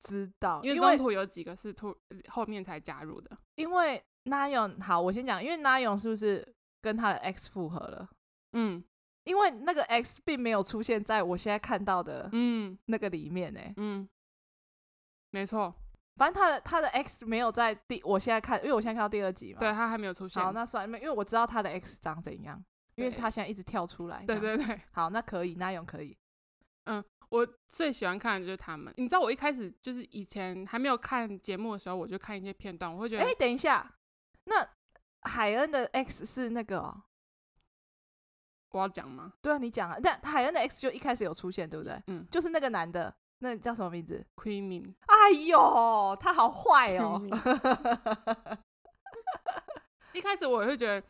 [0.00, 1.94] 知道，因为中途有几个是突
[2.28, 3.36] 后面才加入的。
[3.56, 8.08] 因为 Nayeon 好，我先讲，因为 Nayeon 是不是跟他的 X 复合了？
[8.52, 8.82] 嗯，
[9.24, 13.74] 因为那个 X 并没有出现在我现在看到的嗯那个里面哎。
[13.76, 14.08] 嗯，
[15.30, 15.74] 没错。
[16.16, 20.42] 反正他的他的 X 没有在第，我现在看，因为我现在看到第二集嘛，对，他还没有出现。
[20.42, 22.62] 好，那算了，因为我知道他的 X 长怎样，
[22.94, 24.24] 因为他现在一直跳出来。
[24.26, 26.16] 对对对， 好，那可以，那用可以。
[26.84, 28.90] 嗯，我最喜欢看的就是他们。
[28.96, 33.94] 你知道我一开始就是以前还没有看节目的时候，我就看一些片段，我会觉得，哎、欸，等一下，
[34.44, 34.66] 那
[35.22, 37.02] 海恩的 X 是那个、喔，
[38.70, 39.34] 我要讲吗？
[39.42, 39.98] 对啊，你讲啊。
[40.02, 42.02] 但海恩的 X 就一开始有出现，对不对？
[42.06, 43.14] 嗯，就是那个男的。
[43.38, 44.94] 那叫什么名字？Queenie。
[45.06, 47.20] 哎呦，他好坏哦！
[50.12, 51.06] 一开始我也会觉得，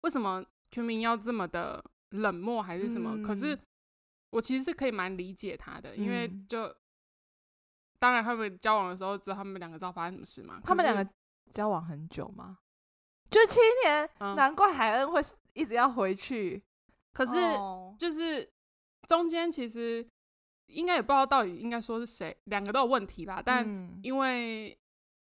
[0.00, 3.16] 为什么全民要这么的冷漠还是什么？
[3.16, 3.58] 嗯、可是
[4.30, 6.76] 我其实是可以蛮理解他的，因为就、嗯、
[7.98, 10.60] 当然他们交往的时候知道他们两个知道发生什么事嘛。
[10.64, 11.06] 他们两个
[11.52, 12.58] 交往很久吗？
[13.28, 15.20] 就七年，嗯、难怪海恩会
[15.52, 16.62] 一直要回去。
[17.12, 17.32] 可是
[17.98, 18.48] 就是
[19.08, 20.06] 中间其实
[20.66, 23.42] 应该也不知道到底应该说是谁，两个都有问题啦。
[23.44, 23.66] 但
[24.02, 24.76] 因为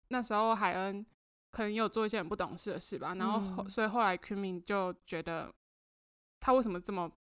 [0.09, 1.05] 那时候海恩
[1.51, 5.53] 可能也有做一些很不懂事的事吧，然后、嗯、所以后来 Kunmin 就觉得
[6.41, 7.11] 他为什么这么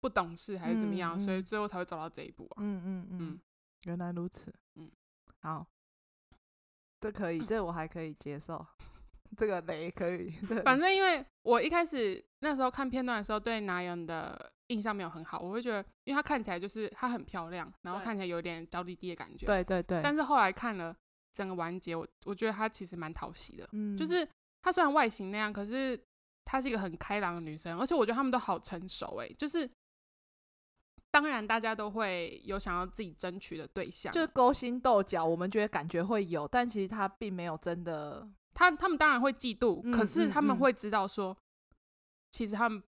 [0.00, 2.56] 不懂事还是怎么样，嗯嗯、所以最后才会走到这一步啊。
[2.58, 3.40] 嗯嗯嗯，嗯
[3.84, 4.52] 原来如此。
[4.74, 4.90] 嗯，
[5.40, 5.66] 好，
[7.00, 8.66] 这可以，这我还可以接受。
[9.36, 10.30] 这个雷可以，
[10.64, 19.46] 反正因为我一开始那时候看片段的时候，对 Nayeon 的印象没有很好，我会觉得，因为她看起来就是她很漂亮，然后看起来有点娇滴滴的感觉。
[19.46, 20.00] 对对对。
[20.02, 20.96] 但是后来看了
[21.32, 24.26] 整个完结，我我觉得她其实蛮讨喜的，嗯，就是
[24.62, 26.00] 她虽然外形那样，可是
[26.44, 29.70] 她是一个很开朗的女生，而且我觉得他们都好成熟哎，就是
[31.10, 38.28] 当然大家都会有想要自己争取的对象，就是勾心斗角，我们觉得感觉会有，但其实她并没有真的。
[38.56, 41.76] 他他们当然会嫉妒，嗯、可是他们会知道说，嗯嗯、
[42.30, 42.82] 其实他们，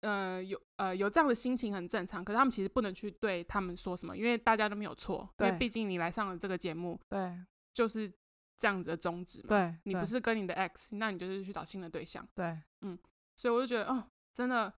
[0.00, 2.24] 呃，有呃有这样的心情很正常。
[2.24, 5.32] 可是他们其实不能去对他们说什么，因为大家都没有错。
[5.38, 7.38] 因为毕竟你来上了这个节目，对，
[7.72, 8.12] 就是
[8.58, 9.48] 这样子的宗旨嘛。
[9.50, 12.26] 对，你不是跟你的 X，那你就是去找新的对象。
[12.34, 12.98] 对，嗯，
[13.36, 14.02] 所以我就觉得，哦，
[14.34, 14.74] 真的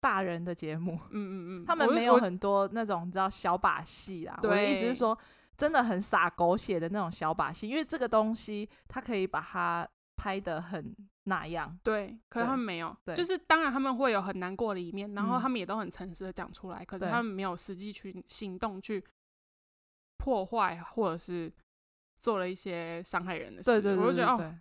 [0.00, 4.36] 大人的节目，嗯嗯嗯， 他们没有很多那种你知道小把戏啊。
[4.42, 5.16] 对，我的意思是说。
[5.56, 11.78] 真的很洒狗血的那种小把戏，因为这个东西它可以把它拍的很那样。
[11.82, 19.04] 对，可是他们没有，对就是当然他们会有很难过的一面，然后他们也都很诚实的讲出来，嗯、可是他们没有实际去行动去
[20.18, 21.52] 破坏或者是
[22.18, 23.70] 做了一些伤害人的事。
[23.70, 24.58] 对对对，对，我就觉得哦，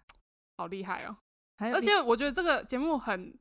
[0.58, 1.18] 好厉害哦！
[1.58, 3.38] 而且我觉得这个节目很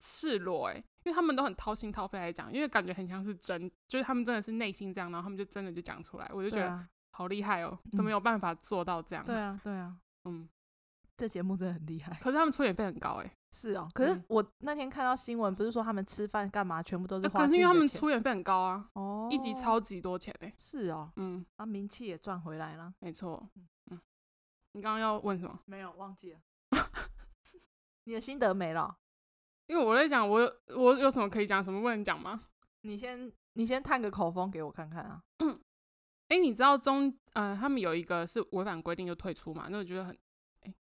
[0.00, 0.82] 赤裸，哎。
[1.08, 9.24] 因为他们都很掏心掏肺来讲，因为感觉很像是真，就是他们真的是内心这样，然后他们就真的就讲出来，我就觉得好厉害哦，怎么有办法做到这样？
[9.24, 10.46] 对啊，对啊，嗯，
[11.16, 12.12] 这节目真的很厉害。
[12.20, 13.88] 可是他们出演费很高哎，是哦。
[13.94, 17.40] 可是我那天看到新闻，不是说他们吃饭干嘛，全部都是花。
[17.40, 20.52] 可是因为他们出演费很高啊，哦，一集超级多钱哎。
[20.58, 23.48] 是哦，嗯，啊，名气也赚回来了，没错。
[23.90, 23.98] 嗯，
[24.72, 25.58] 你刚刚要问什么？
[25.64, 26.40] 没有，忘记了。
[28.04, 28.98] 你的心得没了。
[29.68, 32.48] 因为我在讲，我有我有什么可以讲，什么不能讲吗？
[32.80, 35.22] 你先你先探个口风给我看看啊。
[36.28, 39.68] 哎、欸，你知道中呃，他们有一个是违反规定就退出嘛？
[39.70, 40.14] 那我觉得很
[40.60, 40.74] 哎，欸、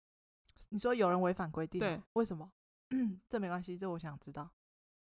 [0.70, 2.52] 你说有人违反规定，对，为什么？
[3.30, 4.50] 这没关系，这我想知道。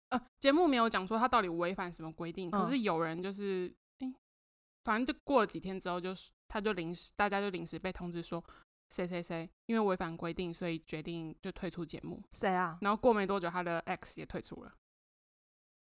[0.10, 4.16] 呃，节目没有讲说他到底违反什么规定，可是有人就是哎、欸，
[4.84, 8.42] 反正就过了几天之后就，就是他就临时大家就临时被通知说。
[8.90, 12.24] 谁谁谁因为违反规定，所以决定就退出节目。
[12.32, 12.78] 谁啊？
[12.82, 14.74] 然后过没多久，他的 X 也退出了。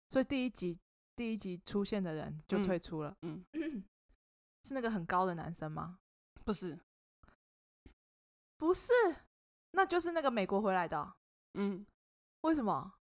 [0.08, 0.78] 所以第一集
[1.14, 3.16] 第一集出现的人就退出了。
[3.22, 3.84] 嗯，嗯
[4.64, 5.98] 是那个很高的男生吗？
[6.44, 6.78] 不是，
[8.56, 8.92] 不是，
[9.72, 11.14] 那就是那个美国回来的。
[11.54, 11.84] 嗯，
[12.42, 12.94] 为什么？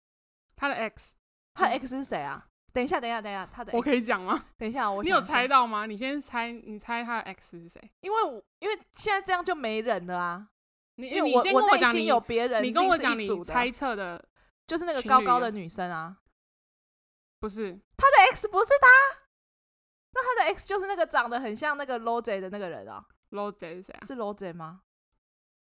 [0.55, 1.17] 他的 X，
[1.55, 2.49] 他 X 是谁啊？
[2.73, 4.47] 等一下，等一下，等一下，他的我可以讲吗？
[4.57, 5.87] 等一下，我你有猜到吗？
[5.87, 7.91] 你先猜，你猜他的 X 是谁？
[8.01, 10.49] 因为我因为现在这样就没人了啊！
[10.97, 14.25] 你因为我我内心有别人，你跟我讲你猜测的，
[14.67, 16.17] 就是那个高高的女生啊？
[17.39, 18.89] 不是，他的 X 不是他，
[20.13, 24.07] 那他的 X 就是那个长得很像那个 Rose 的那个人啊？Rose 是谁啊？
[24.07, 24.83] 是 Rose 吗？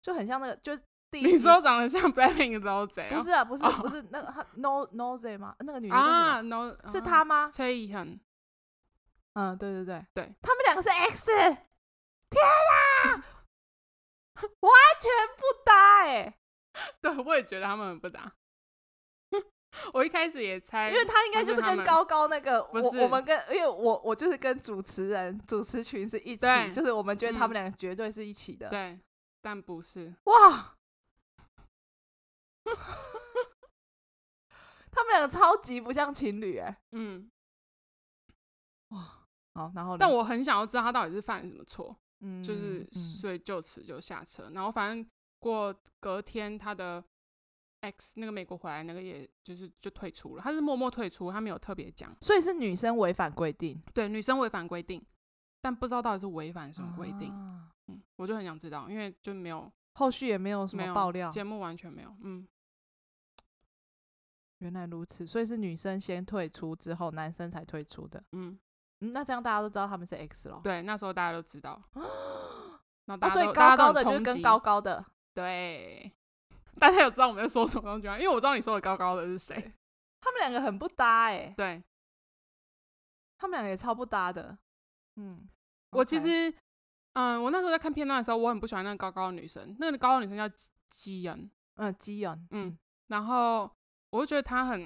[0.03, 0.79] 就很像那个就。
[1.13, 3.17] 你说长得像 Blackpink 的 Rose？
[3.17, 5.55] 不是啊，不是，不是那个他 No Rose 吗？
[5.61, 7.51] 那个女的啊，No 是她吗？
[7.53, 8.19] 崔怡恒。
[9.35, 11.31] 嗯，对对对对，他们两个是 X。
[12.31, 13.25] 天啊，
[14.61, 16.37] 完全不搭哎！
[17.01, 18.35] 对，我也觉得他们很不搭。
[19.93, 28.69] 我一开始也猜，因为他应该就是跟高高那个，我我们跟，因为我我就是跟主持人主持群是一起，就是我们觉得他们两个绝对是一起的。
[28.69, 28.99] 对，
[29.41, 30.15] 但不是。
[30.25, 30.75] 哇！
[34.91, 37.31] 他们两个超级不像情侣哎，嗯，
[38.89, 38.99] 哇，
[39.55, 45.09] 好，然后，但我很想要知道他到底是犯了什么错，嗯，就是所以就此就下车，然后反正
[45.39, 47.05] 过隔天他的
[47.81, 55.05] X 那个美国回来那个也就是就退出了，他是默默退出，他没有特别讲，所以是女生违反规定，对，女生违反规定，
[55.61, 57.31] 但不知道到底是违反什么规定，
[57.87, 62.49] 嗯，我就很想知道，因为就没有后续也没有什么爆料，节目完全没有，嗯。
[64.59, 68.23] 原来如此，所以是女生先退出之后，男生才退出的。
[68.33, 68.59] 嗯，
[68.99, 70.61] 那这样大家都知道他们是 X 了。
[70.63, 71.83] 对，那时候大家都知道。
[73.07, 76.13] 那所以高高的就跟高高的，对，
[76.79, 78.19] 大家有知道我们在说什么东西吗？
[78.19, 79.55] 因为我知道你说的高高的是谁。
[80.21, 81.55] 他们两个很不搭哎、欸。
[81.57, 81.83] 对，
[83.39, 84.59] 他们两个也超不搭的。
[85.17, 85.49] 嗯，
[85.91, 86.51] 我其实，
[87.15, 89.75] 嗯、呃，我那时候在看片段的时候，我很不喜欢那个高高的女生。
[89.79, 90.55] 那个高高的女生叫
[90.91, 93.71] 基恩，嗯，基恩，嗯，然后
[94.11, 94.85] 我就觉得他很，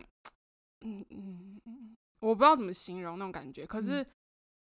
[0.80, 3.66] 嗯嗯嗯，我不知道怎么形容那种感觉。
[3.66, 4.06] 可是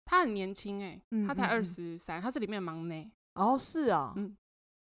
[0.05, 3.11] 他很年轻哎、欸，她才二十三，他是里面的忙内。
[3.33, 4.35] 哦，是啊，嗯，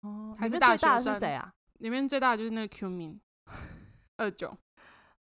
[0.02, 1.14] 哦，还是大学生？
[1.14, 1.54] 是谁啊？
[1.80, 3.20] 里面最大的就是那个 Q min
[4.18, 4.58] 二九。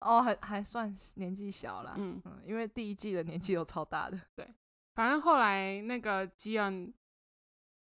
[0.00, 4.46] 哦，还还算年纪小啦，嗯嗯，因为第一季的年纪有超大的，对，
[4.94, 6.92] 反正后来那个吉恩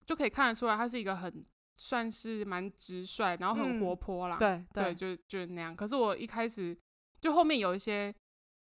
[0.07, 1.45] 就可以看得出来，他是一个很
[1.79, 5.75] 算是蛮直率，然后很活泼啦，嗯、对对，对，就就那样。
[5.75, 6.77] 可是我一开始
[7.21, 8.15] 就后面有一些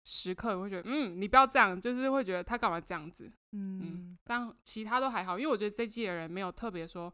[0.05, 7.12] 时刻，我会觉得，嗯，你不要这样，就是会觉得他干嘛这样子，嗯嗯，但其他都还好，因为我觉得这季的人没有特别说。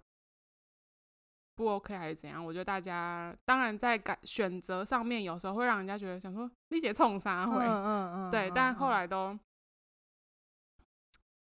[1.55, 2.43] 不 OK 还是怎样？
[2.43, 9.39] 我觉得大家当然在感选择上面，有时候会让人家觉得想说丽姐冲啥会，嗯嗯嗯，对，但后来都，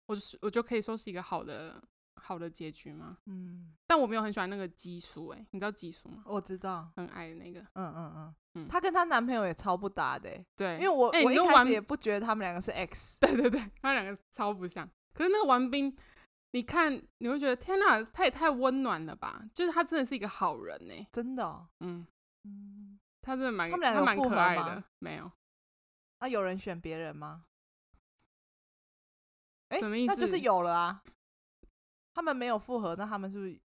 [0.07, 1.79] 我就是我就可以说是一个好的
[2.19, 6.23] 好的结局吗，嗯，但我没有很喜欢那个基叔，哎，你知道基叔吗？
[6.25, 15.95] 我知道，很矮的那个，嗯嗯嗯嗯，她跟她男朋友也超不搭的，对，因为我我一开始也不觉得他们两个是 X， 对对对，他们两个超不像，可是那个王斌。
[16.51, 19.39] 你看，你会觉得天哪，他也太温暖了吧？
[19.53, 21.67] 就是他真的是一个好人呢、欸，真的、哦。
[21.81, 22.07] 嗯
[22.43, 24.83] 嗯，他真的蛮，他们两个蛮可爱的。
[24.97, 25.31] 没有
[26.17, 26.27] 啊？
[26.27, 27.45] 有人选别人吗？
[29.79, 30.15] 什么意思？
[30.15, 31.03] 那就是有了啊。
[32.19, 33.61] 他们没有复合，那他们是不是？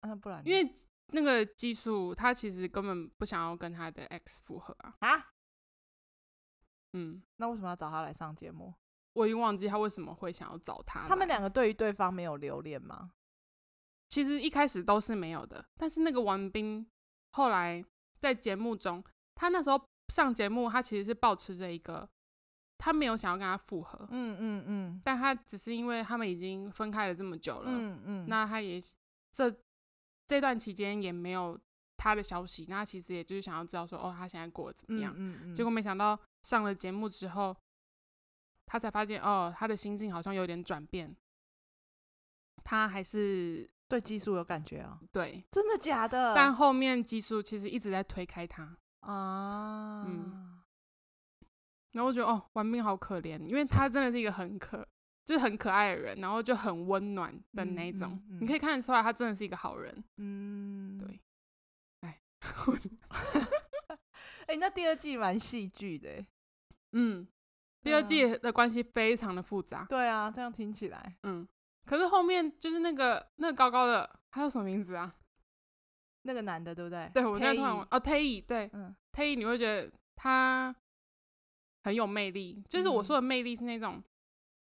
[0.00, 0.42] 那、啊、不然？
[0.46, 0.74] 因为
[1.08, 4.96] 那个技术，他其实根本不想要跟他的 X 复合啊。
[5.00, 5.28] 啊？
[6.94, 8.72] 嗯，那为什么要找他来上节目？
[9.12, 11.06] 我已经忘记他为什么会想要找他。
[11.06, 13.12] 他们两个对于对方没有留恋吗？
[14.08, 16.90] 其实一开始都是没有的，但是那个王斌
[17.32, 17.84] 后来
[18.18, 19.04] 在节目中，
[19.34, 22.08] 他那时候上节目，他其实是保持着一个，
[22.80, 28.80] 他没有想要跟他复合，嗯嗯嗯，但他只是因为他们已经分开了这么久了，嗯嗯，那他也
[29.32, 29.54] 这
[30.26, 31.56] 这段期间也没有
[31.96, 35.12] 他的消息，那他其实也就是想要知道说，哦，他现在过得怎么样？
[35.14, 37.54] 嗯嗯，结果没想到上了节目之后。
[38.72, 41.16] 他才发现哦，他的心境好像有点转变。
[42.62, 45.00] 他还是对技术有感觉啊？
[45.10, 46.36] 对，真的假的？
[46.36, 50.04] 但后面技术其实一直在推开他啊。
[50.06, 50.49] 嗯。
[51.92, 54.86] 然后我觉得哦，王斌好可怜，因为他真的是一个很可，
[55.24, 58.12] 就是很可爱的人，然后就很温暖的那种。
[58.12, 60.04] 嗯嗯嗯、你可以看得出来，他真的是一个好人。
[60.16, 61.20] 嗯，对。
[62.00, 62.20] 哎，
[64.46, 66.24] 哎，那第二季蛮戏剧的。
[66.92, 67.26] 嗯。
[67.82, 69.86] 第二季的关系非常的复杂。
[69.88, 71.48] 对啊，这样听起来，嗯，
[71.86, 75.10] 可是后面就是那个那个高高的，他叫什么名字啊？
[76.24, 77.10] 那个男的，对不对？
[77.14, 80.76] 对，我现在突然忘哦，Tae，对，嗯，Tae，你会觉得他
[81.82, 84.02] 很有魅力，就是我说的魅力是那种，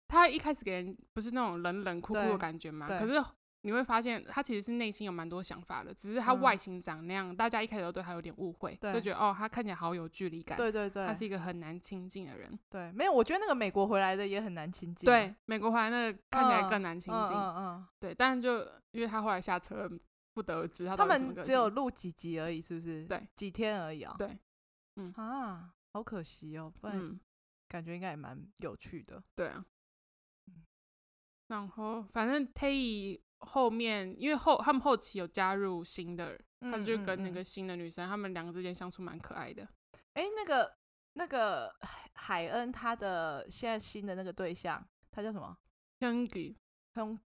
[0.07, 3.23] 他一开始给人不是那种冷冷酷酷的感觉嘛，可是。
[3.65, 10.57] 你会发现他其实是内心有蛮多想法的，只是他外形长那样，嗯、大家一开始都对他有点误会，对就觉得哦，他看起来好有距离感。
[10.57, 12.59] 对对对，他是一个很难亲近的人。
[12.69, 15.05] 对，没有，我觉得那个美国回来的也很难亲近。
[15.05, 17.37] 对，美国回来那个看起来更难亲近。
[17.37, 18.59] 嗯嗯，嗯对，但是就
[18.91, 19.89] 因为他后来下车，
[20.33, 20.97] 不得而知他。
[20.97, 23.05] 他们只有录几集而已，是不是？
[23.05, 24.15] 对，几天而已啊、哦。
[24.17, 24.37] 对，
[24.97, 27.19] 嗯啊，好可惜哦，不然
[27.69, 29.17] 感觉应该也蛮有趣的。
[29.17, 29.65] 嗯、对啊。
[31.47, 33.21] 然后反正 Tay。
[33.45, 39.67] 后面，因为后他们后期有加入新的，嗯、他就跟那个新的女生，他们两个之间相处蛮可爱的。
[40.13, 40.77] 哎，那个
[41.11, 41.75] 那个
[42.13, 44.81] 海恩，他的现在新的那个对象，
[45.11, 45.57] 他叫什么
[45.99, 47.19] ？Hyunggu，Hyung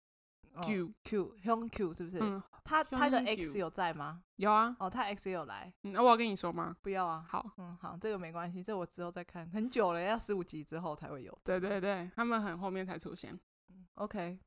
[0.63, 2.19] Q Q Hyung Q 是不是？
[2.21, 4.23] 嗯、他他的 X 有在吗？
[4.37, 4.77] 有啊。
[4.79, 5.73] 哦，他 X 有来。
[5.83, 6.77] 那、嗯、我要跟你说吗？
[6.83, 7.25] 不要啊。
[7.29, 11.39] 好，嗯，好，这个没关系，这我之后再看，很久了，要十五集之后才会有。
[11.45, 13.33] 对对对，他们很后面才出现。
[13.71, 14.39] 嗯，OK。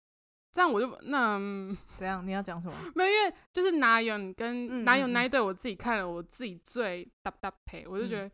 [0.52, 1.38] 这样我就那
[1.98, 2.26] 怎样？
[2.26, 2.76] 你要讲什么？
[2.96, 8.26] 没有，因为就是哪有跟哪有那一对，我自己看了，我自己最搭搭配，我就觉得，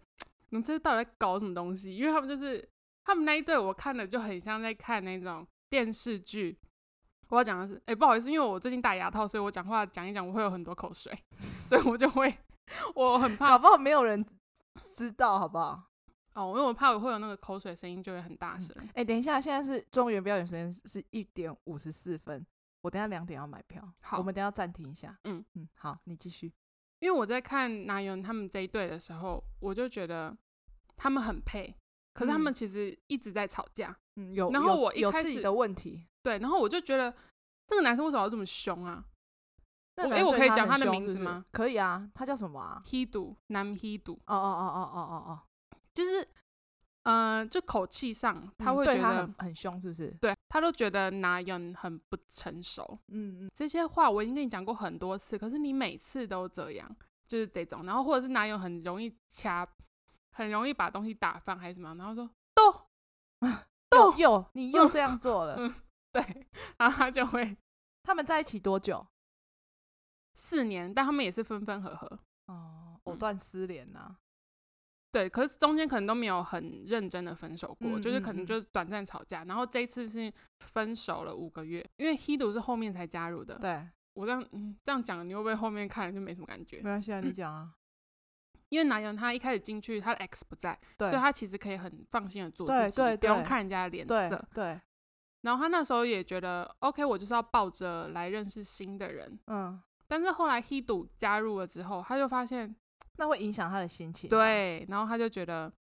[0.49, 1.93] 你们这到底在搞什么东西？
[1.93, 2.65] 因为他们就是
[3.03, 6.57] 他们那一对，我看了就很像在看那种电视剧。
[7.29, 11.11] 我要讲的是，哎，不好意思，因为我最近戴牙套，所以我讲话讲一讲，我会有很多口水，
[11.65, 12.33] 所以我就会，
[12.93, 14.23] 我很怕，搞不好没有人
[14.95, 15.83] 知道，好不好？
[16.33, 18.75] 哦，因为我怕我会有那个口水声音，就会很大声。
[18.79, 22.45] 哎、嗯欸，等一下，现在是中原表演时间是一点五十四分，
[22.81, 23.81] 我等下两点要买票。
[24.01, 25.17] 好，我们等下暂停一下。
[25.23, 26.51] 嗯嗯，好，你继续。
[26.99, 30.35] 因为我在看南勇他们这一对的时候，我就觉得
[30.97, 31.73] 他们很配，
[32.13, 33.97] 可是他们其实一直在吵架。
[34.17, 34.51] 嗯，有。
[34.51, 36.05] 然后我一开始有自己的问题。
[36.25, 37.13] 对，然后我就觉得
[37.67, 39.05] 那个男生为什么要这么凶啊？
[39.97, 41.45] 那个哎，我可以讲他的名字吗？
[41.51, 44.15] 可以啊，他叫什么啊？Hedo，男 Hedo。
[44.15, 45.41] 哦哦哦哦哦哦哦，
[45.93, 46.27] 就是，
[47.03, 50.09] 呃，就口气上他会觉得、嗯、很很凶，是不是？
[50.19, 52.97] 对，他都觉得 Nayeon 很不成熟。
[53.09, 56.89] 嗯嗯，这些话我已经跟你讲过很多次，可是你每次都这样，
[57.27, 57.85] 就是这种。
[57.85, 59.67] 然后或者是 Nayeon 很容易掐，
[60.31, 62.81] 很容易把东西打翻还是什么，然后说豆
[63.91, 65.75] 豆 又你又这样做了， 嗯嗯，
[66.21, 66.47] 对，
[66.77, 67.57] 然后他就会。
[68.03, 69.05] 他们在一起多久？
[70.35, 72.19] 四年，但他们也是分分合合。
[72.45, 74.19] 哦，藕断丝连呐、啊。
[75.11, 79.43] 对，可是中间可能都没有很认真的分手过，嗯、就是可能就是短暂吵架。
[79.43, 83.57] 嗯、然后这一次是分手了五个月，因为 Hedo 是后面才加入的。
[83.57, 86.77] 对，我这样嗯这样讲，你会不会后面看了就没什么感觉？
[86.77, 87.73] 没关系啊，你讲啊。
[88.69, 94.47] 因为男友他一开始进去，他的 X 不在，对所以他其实可以很放心的做自己，对对对，不用看人家的脸色。
[94.53, 94.79] 对。
[95.45, 99.39] 对然后他那时候也觉得，OK，我就是要抱着来认识新的人。
[99.45, 102.75] 嗯，但是后来 Hedo 加入了之后，他就发现
[103.17, 104.29] 那会影响他的心情。
[104.29, 105.71] 对，然后他就觉得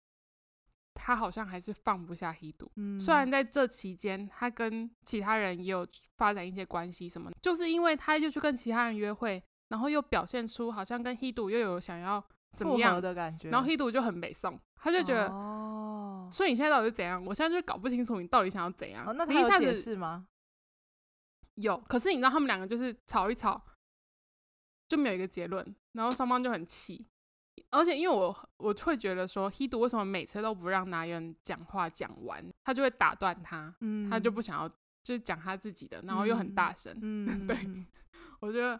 [0.93, 2.69] 他好像还是放不下 Hedo。
[2.75, 12.23] 嗯，虽然在这期间他跟其他人也有发展一些关系什么，就是因为他就去跟其他人约会，然后又表现出好像跟 Hedo 又有想要
[12.55, 15.84] 怎么样的感觉，然后 Hedo 就很北宋，他就觉得哦。
[16.31, 17.23] 所以你现在到底是怎样？
[17.25, 19.05] 我现在就是搞不清楚你到底想要怎样。
[19.07, 20.27] 哦、那他有解释吗？
[21.55, 23.65] 有，可是你知道他们两个就是吵一吵，
[24.87, 27.07] 就没有一个结论，然后双方就很气。
[27.69, 34.67] 而且因为我我会觉得说，Hedo 为什么每次都不让 Nayeon 讲话讲完，他就会打断他，嗯、他就不想要
[35.03, 36.93] 就是讲他自己的，然后又很大声。
[37.01, 37.57] 嗯， 对，
[38.41, 38.77] 我觉得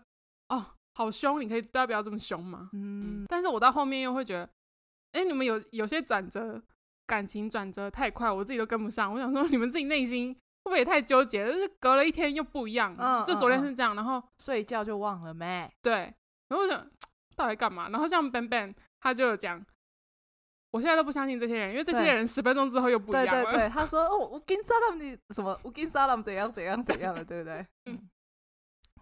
[0.49, 2.69] 哦，好凶，你可以大家不要这么凶嘛？
[2.73, 4.49] 嗯，嗯，但是我到后面又会觉得，
[5.13, 6.61] 哎，你们有有些转折。
[7.05, 9.13] 感情转折太快，我自己都跟不上。
[9.13, 11.51] 我想说， 你们自己内心会不会也太纠结了？
[11.51, 12.95] 就是隔了一天又不一样。
[12.99, 15.69] 嗯，就昨天是这样，嗯、然后睡觉就忘了没？
[15.81, 16.13] 对。
[16.47, 16.87] 然后我想
[17.35, 17.89] 到底干嘛？
[17.89, 19.63] 然后像 Ben Ben 他就有讲，
[20.71, 23.43] 我现在都不相信这些人，因为这些人十分钟之后又不一样了。
[23.45, 25.59] 对对对， 他说哦，我跟沙朗你什么？
[25.63, 27.65] 我跟沙朗怎样怎样怎样了，对不对？
[27.85, 28.09] 嗯。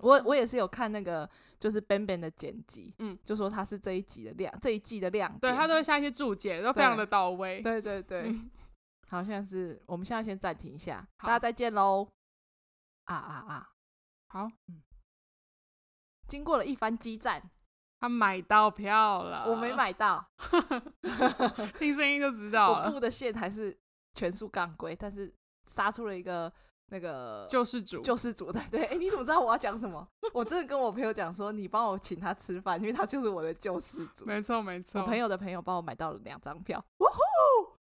[0.03, 1.27] 我我也是有看那个，
[1.59, 7.61] 就是 Ben Ben 的剪辑，嗯，就说他是这一集的亮，这一季的亮点，对他都会下一些注解，都非常的到位。
[7.61, 8.51] 对对对，嗯、
[9.07, 12.05] 好像是我们现在先暂停一下，大家再见喽！
[13.05, 13.69] 啊啊啊！
[14.27, 14.81] 好，嗯，
[16.27, 17.41] 经过了一番激战，
[17.99, 20.29] 他买到票了，我没买到
[21.79, 22.87] 听声音就知道了。
[22.87, 23.77] 我布的线还是
[24.15, 25.33] 全数杠龟，但是
[25.65, 26.51] 杀出了一个。
[26.93, 30.07] 那个救世主，救世主的对，哎、欸，你怎么知道我要讲什么？
[30.31, 34.23] 我真的跟我朋友讲说，你帮我请他吃饭，因为他就是我的救世主。
[34.25, 35.01] 没错，没错。
[35.01, 36.85] 我朋友的朋友帮我买到了两张票，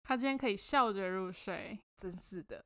[0.04, 2.62] 他今天可以笑着入睡，真是的，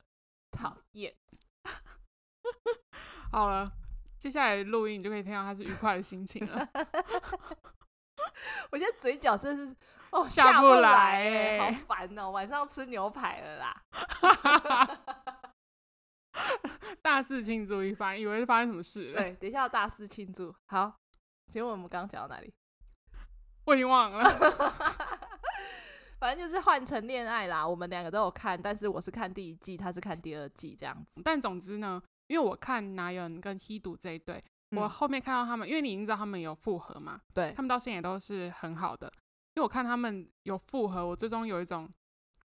[0.51, 1.15] 讨厌。
[3.31, 3.71] 好了，
[4.19, 6.67] 接下来录音你就可以听到他是愉快的心情了。
[8.71, 9.73] 我现在嘴角真是
[10.11, 13.81] 哦下不来、欸，好烦哦，晚上要吃牛排了啦。
[17.01, 19.21] 大肆庆祝一番，以为是发生什么事了。
[19.21, 20.53] 对，等一下要大肆庆祝。
[20.65, 20.93] 好，
[21.51, 22.53] 请问我们刚刚讲到哪里？
[23.65, 24.23] 我已经忘了。
[26.19, 31.21] 反正就是换成恋爱啦，我们两个都有看，但是我是看第一季，他是看第二季这样子。
[31.23, 39.11] 但总之呢，因为我看 Nayeon 跟 Hedo 这一对，嗯、我后面看到他们，因为你已经知道他们有复合嘛，对，他们到现在也都是很好的。
[39.55, 41.89] 因为我看他们有复合，我最终有一种。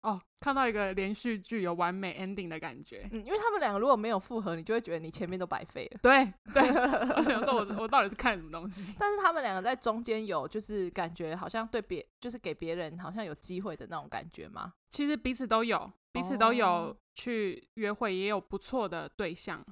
[0.03, 3.07] 哦，看到一个连续剧有完美 ending 的感觉。
[3.13, 6.01] 嗯，因为他们两个如果没有复合，你就会觉得你前面都白费了。
[6.03, 6.63] 对对，
[7.17, 8.95] 我想说我我到底是看什么东西？
[8.99, 14.73] 但是他们两个在中间有就是感觉好像对别就是给别人好像有机会的那种感觉吗？
[14.89, 19.63] 其实彼此都有，彼此都有去约会，也有不错的对象，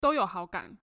[0.00, 0.78] 都有好感。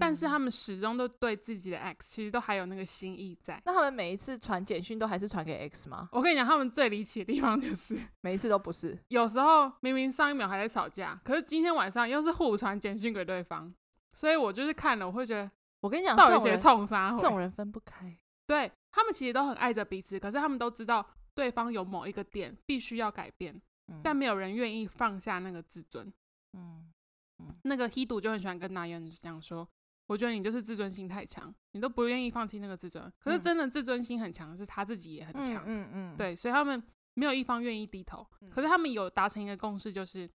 [0.00, 3.60] 但是他们始终都对自己的 X 其实都还有那个心意在。
[3.64, 6.08] 那他们每一次传简讯都还是传给 X 吗？
[6.12, 8.98] 我跟你讲，他们最离奇的地方就是 每一次都不是。
[9.08, 13.72] 有时候明明上一秒还在吵架，可是今天晚上又是互传简讯给对方。
[14.12, 17.16] 所以我就是看了，我会觉得，我跟你讲，到底谁冲杀？
[17.18, 18.16] 这种人分不开。
[18.46, 26.12] 对，他们其实都很爱着彼此，可是他们都知道对方有某一个点必须要改变，嗯、但没有人愿意放下那个自尊。
[26.52, 26.92] 嗯
[27.40, 29.68] 嗯，那个 Hedo 就很喜欢跟 Nayeon 这样说。
[30.06, 33.12] 我觉得你就是自尊心太强，你都不愿意放弃那个自尊。
[33.18, 36.82] 可是真的自尊心很强是他自己也很强，嗯，嗯嗯，对，所以他们
[37.14, 38.26] 没有一方愿意低头。
[38.50, 40.30] 可是他们有达成一个共识，就是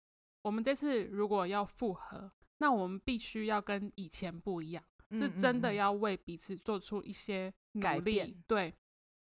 [0.43, 8.73] 我们这次如果要复合，那我们必须要跟以前不一样，是真的要为彼此做出一些改变，对，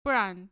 [0.03, 0.51] 不然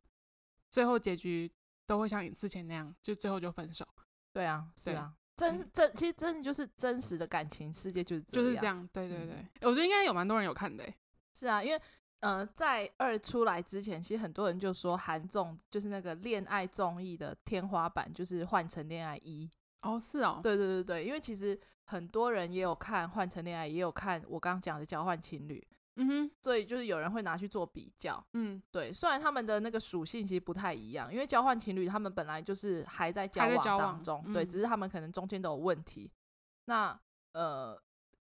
[0.70, 1.52] 最后结局
[1.86, 3.86] 都会像你之前那样，就最后就分手。
[4.32, 5.14] 对啊，是啊。
[5.36, 8.88] 真真其实真的就是真实的感情世界就是这样，就是这样。
[8.92, 10.84] 对对对，嗯、我觉得应该有蛮多人有看的。
[11.32, 11.80] 是啊，因为
[12.20, 19.46] 呃，在二出来之前，其实很多人就说韩综就是那个恋爱综艺的天花板，就是《换乘恋爱一》。
[19.82, 25.58] 哦，是哦，对对对对，因为其实很多人也有看《换乘恋爱》，也有看我刚刚讲的《交换情侣》。
[25.96, 28.24] 嗯哼，所以就是有人会拿去做比较。
[28.32, 36.10] 嗯，对，虽然他们的那个属性其实不太一样，因为交换情侣他们本来就是还在交往当中，嗯、对，只是他们可能中间都有问题。
[36.64, 36.98] 那
[37.32, 37.80] 呃，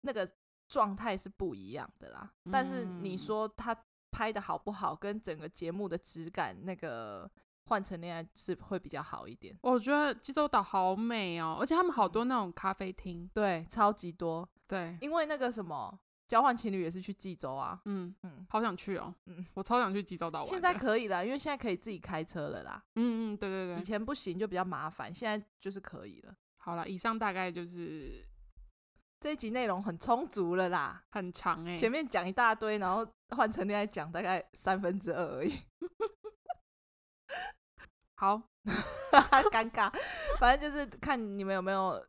[0.01, 0.28] 那个
[0.68, 2.32] 状态是不一样的啦。
[2.45, 3.78] 嗯、但是你说他
[4.09, 7.30] 拍的好不好，跟整个节目的质感，那个
[7.66, 9.55] 换成恋爱是会比较好一点。
[9.62, 14.49] 我觉得济州岛好美哦，而且他们好多那种咖啡厅，对，超级多。
[14.68, 15.99] 对，因为那个什么。
[16.32, 20.49] 交换情侣也是去济州啊，嗯嗯，好想去哦，嗯，我超想去济州岛玩。
[20.49, 22.82] 现在可以了，因为现在可以自己开车了啦。
[22.95, 26.34] 嗯嗯，对对对，以前不行就比较麻烦，现在就是可以了。
[26.55, 28.25] 好了，以上大概就是
[29.19, 33.05] 这一集内容很充足了啦，很长哎、欸，前面讲一大堆，然后
[33.36, 35.59] 换成恋爱讲大概三分之二而已。
[38.15, 38.41] 好，
[39.51, 39.91] 尴尬，
[40.39, 42.07] 反正就是看你们有没有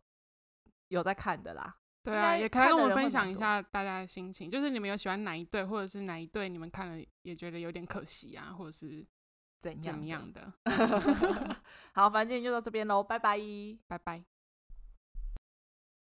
[0.91, 1.77] 有在看的啦。
[2.03, 9.07] 对啊，也可以跟我们分享一下大家的心情，就是你们有喜欢哪一对，或者是哪一对你们看了也觉得有点可惜啊，或者是
[9.61, 10.53] 怎样怎样的。
[11.95, 13.39] 好，反正今天就到这边喽，拜拜，
[13.87, 14.32] 拜拜。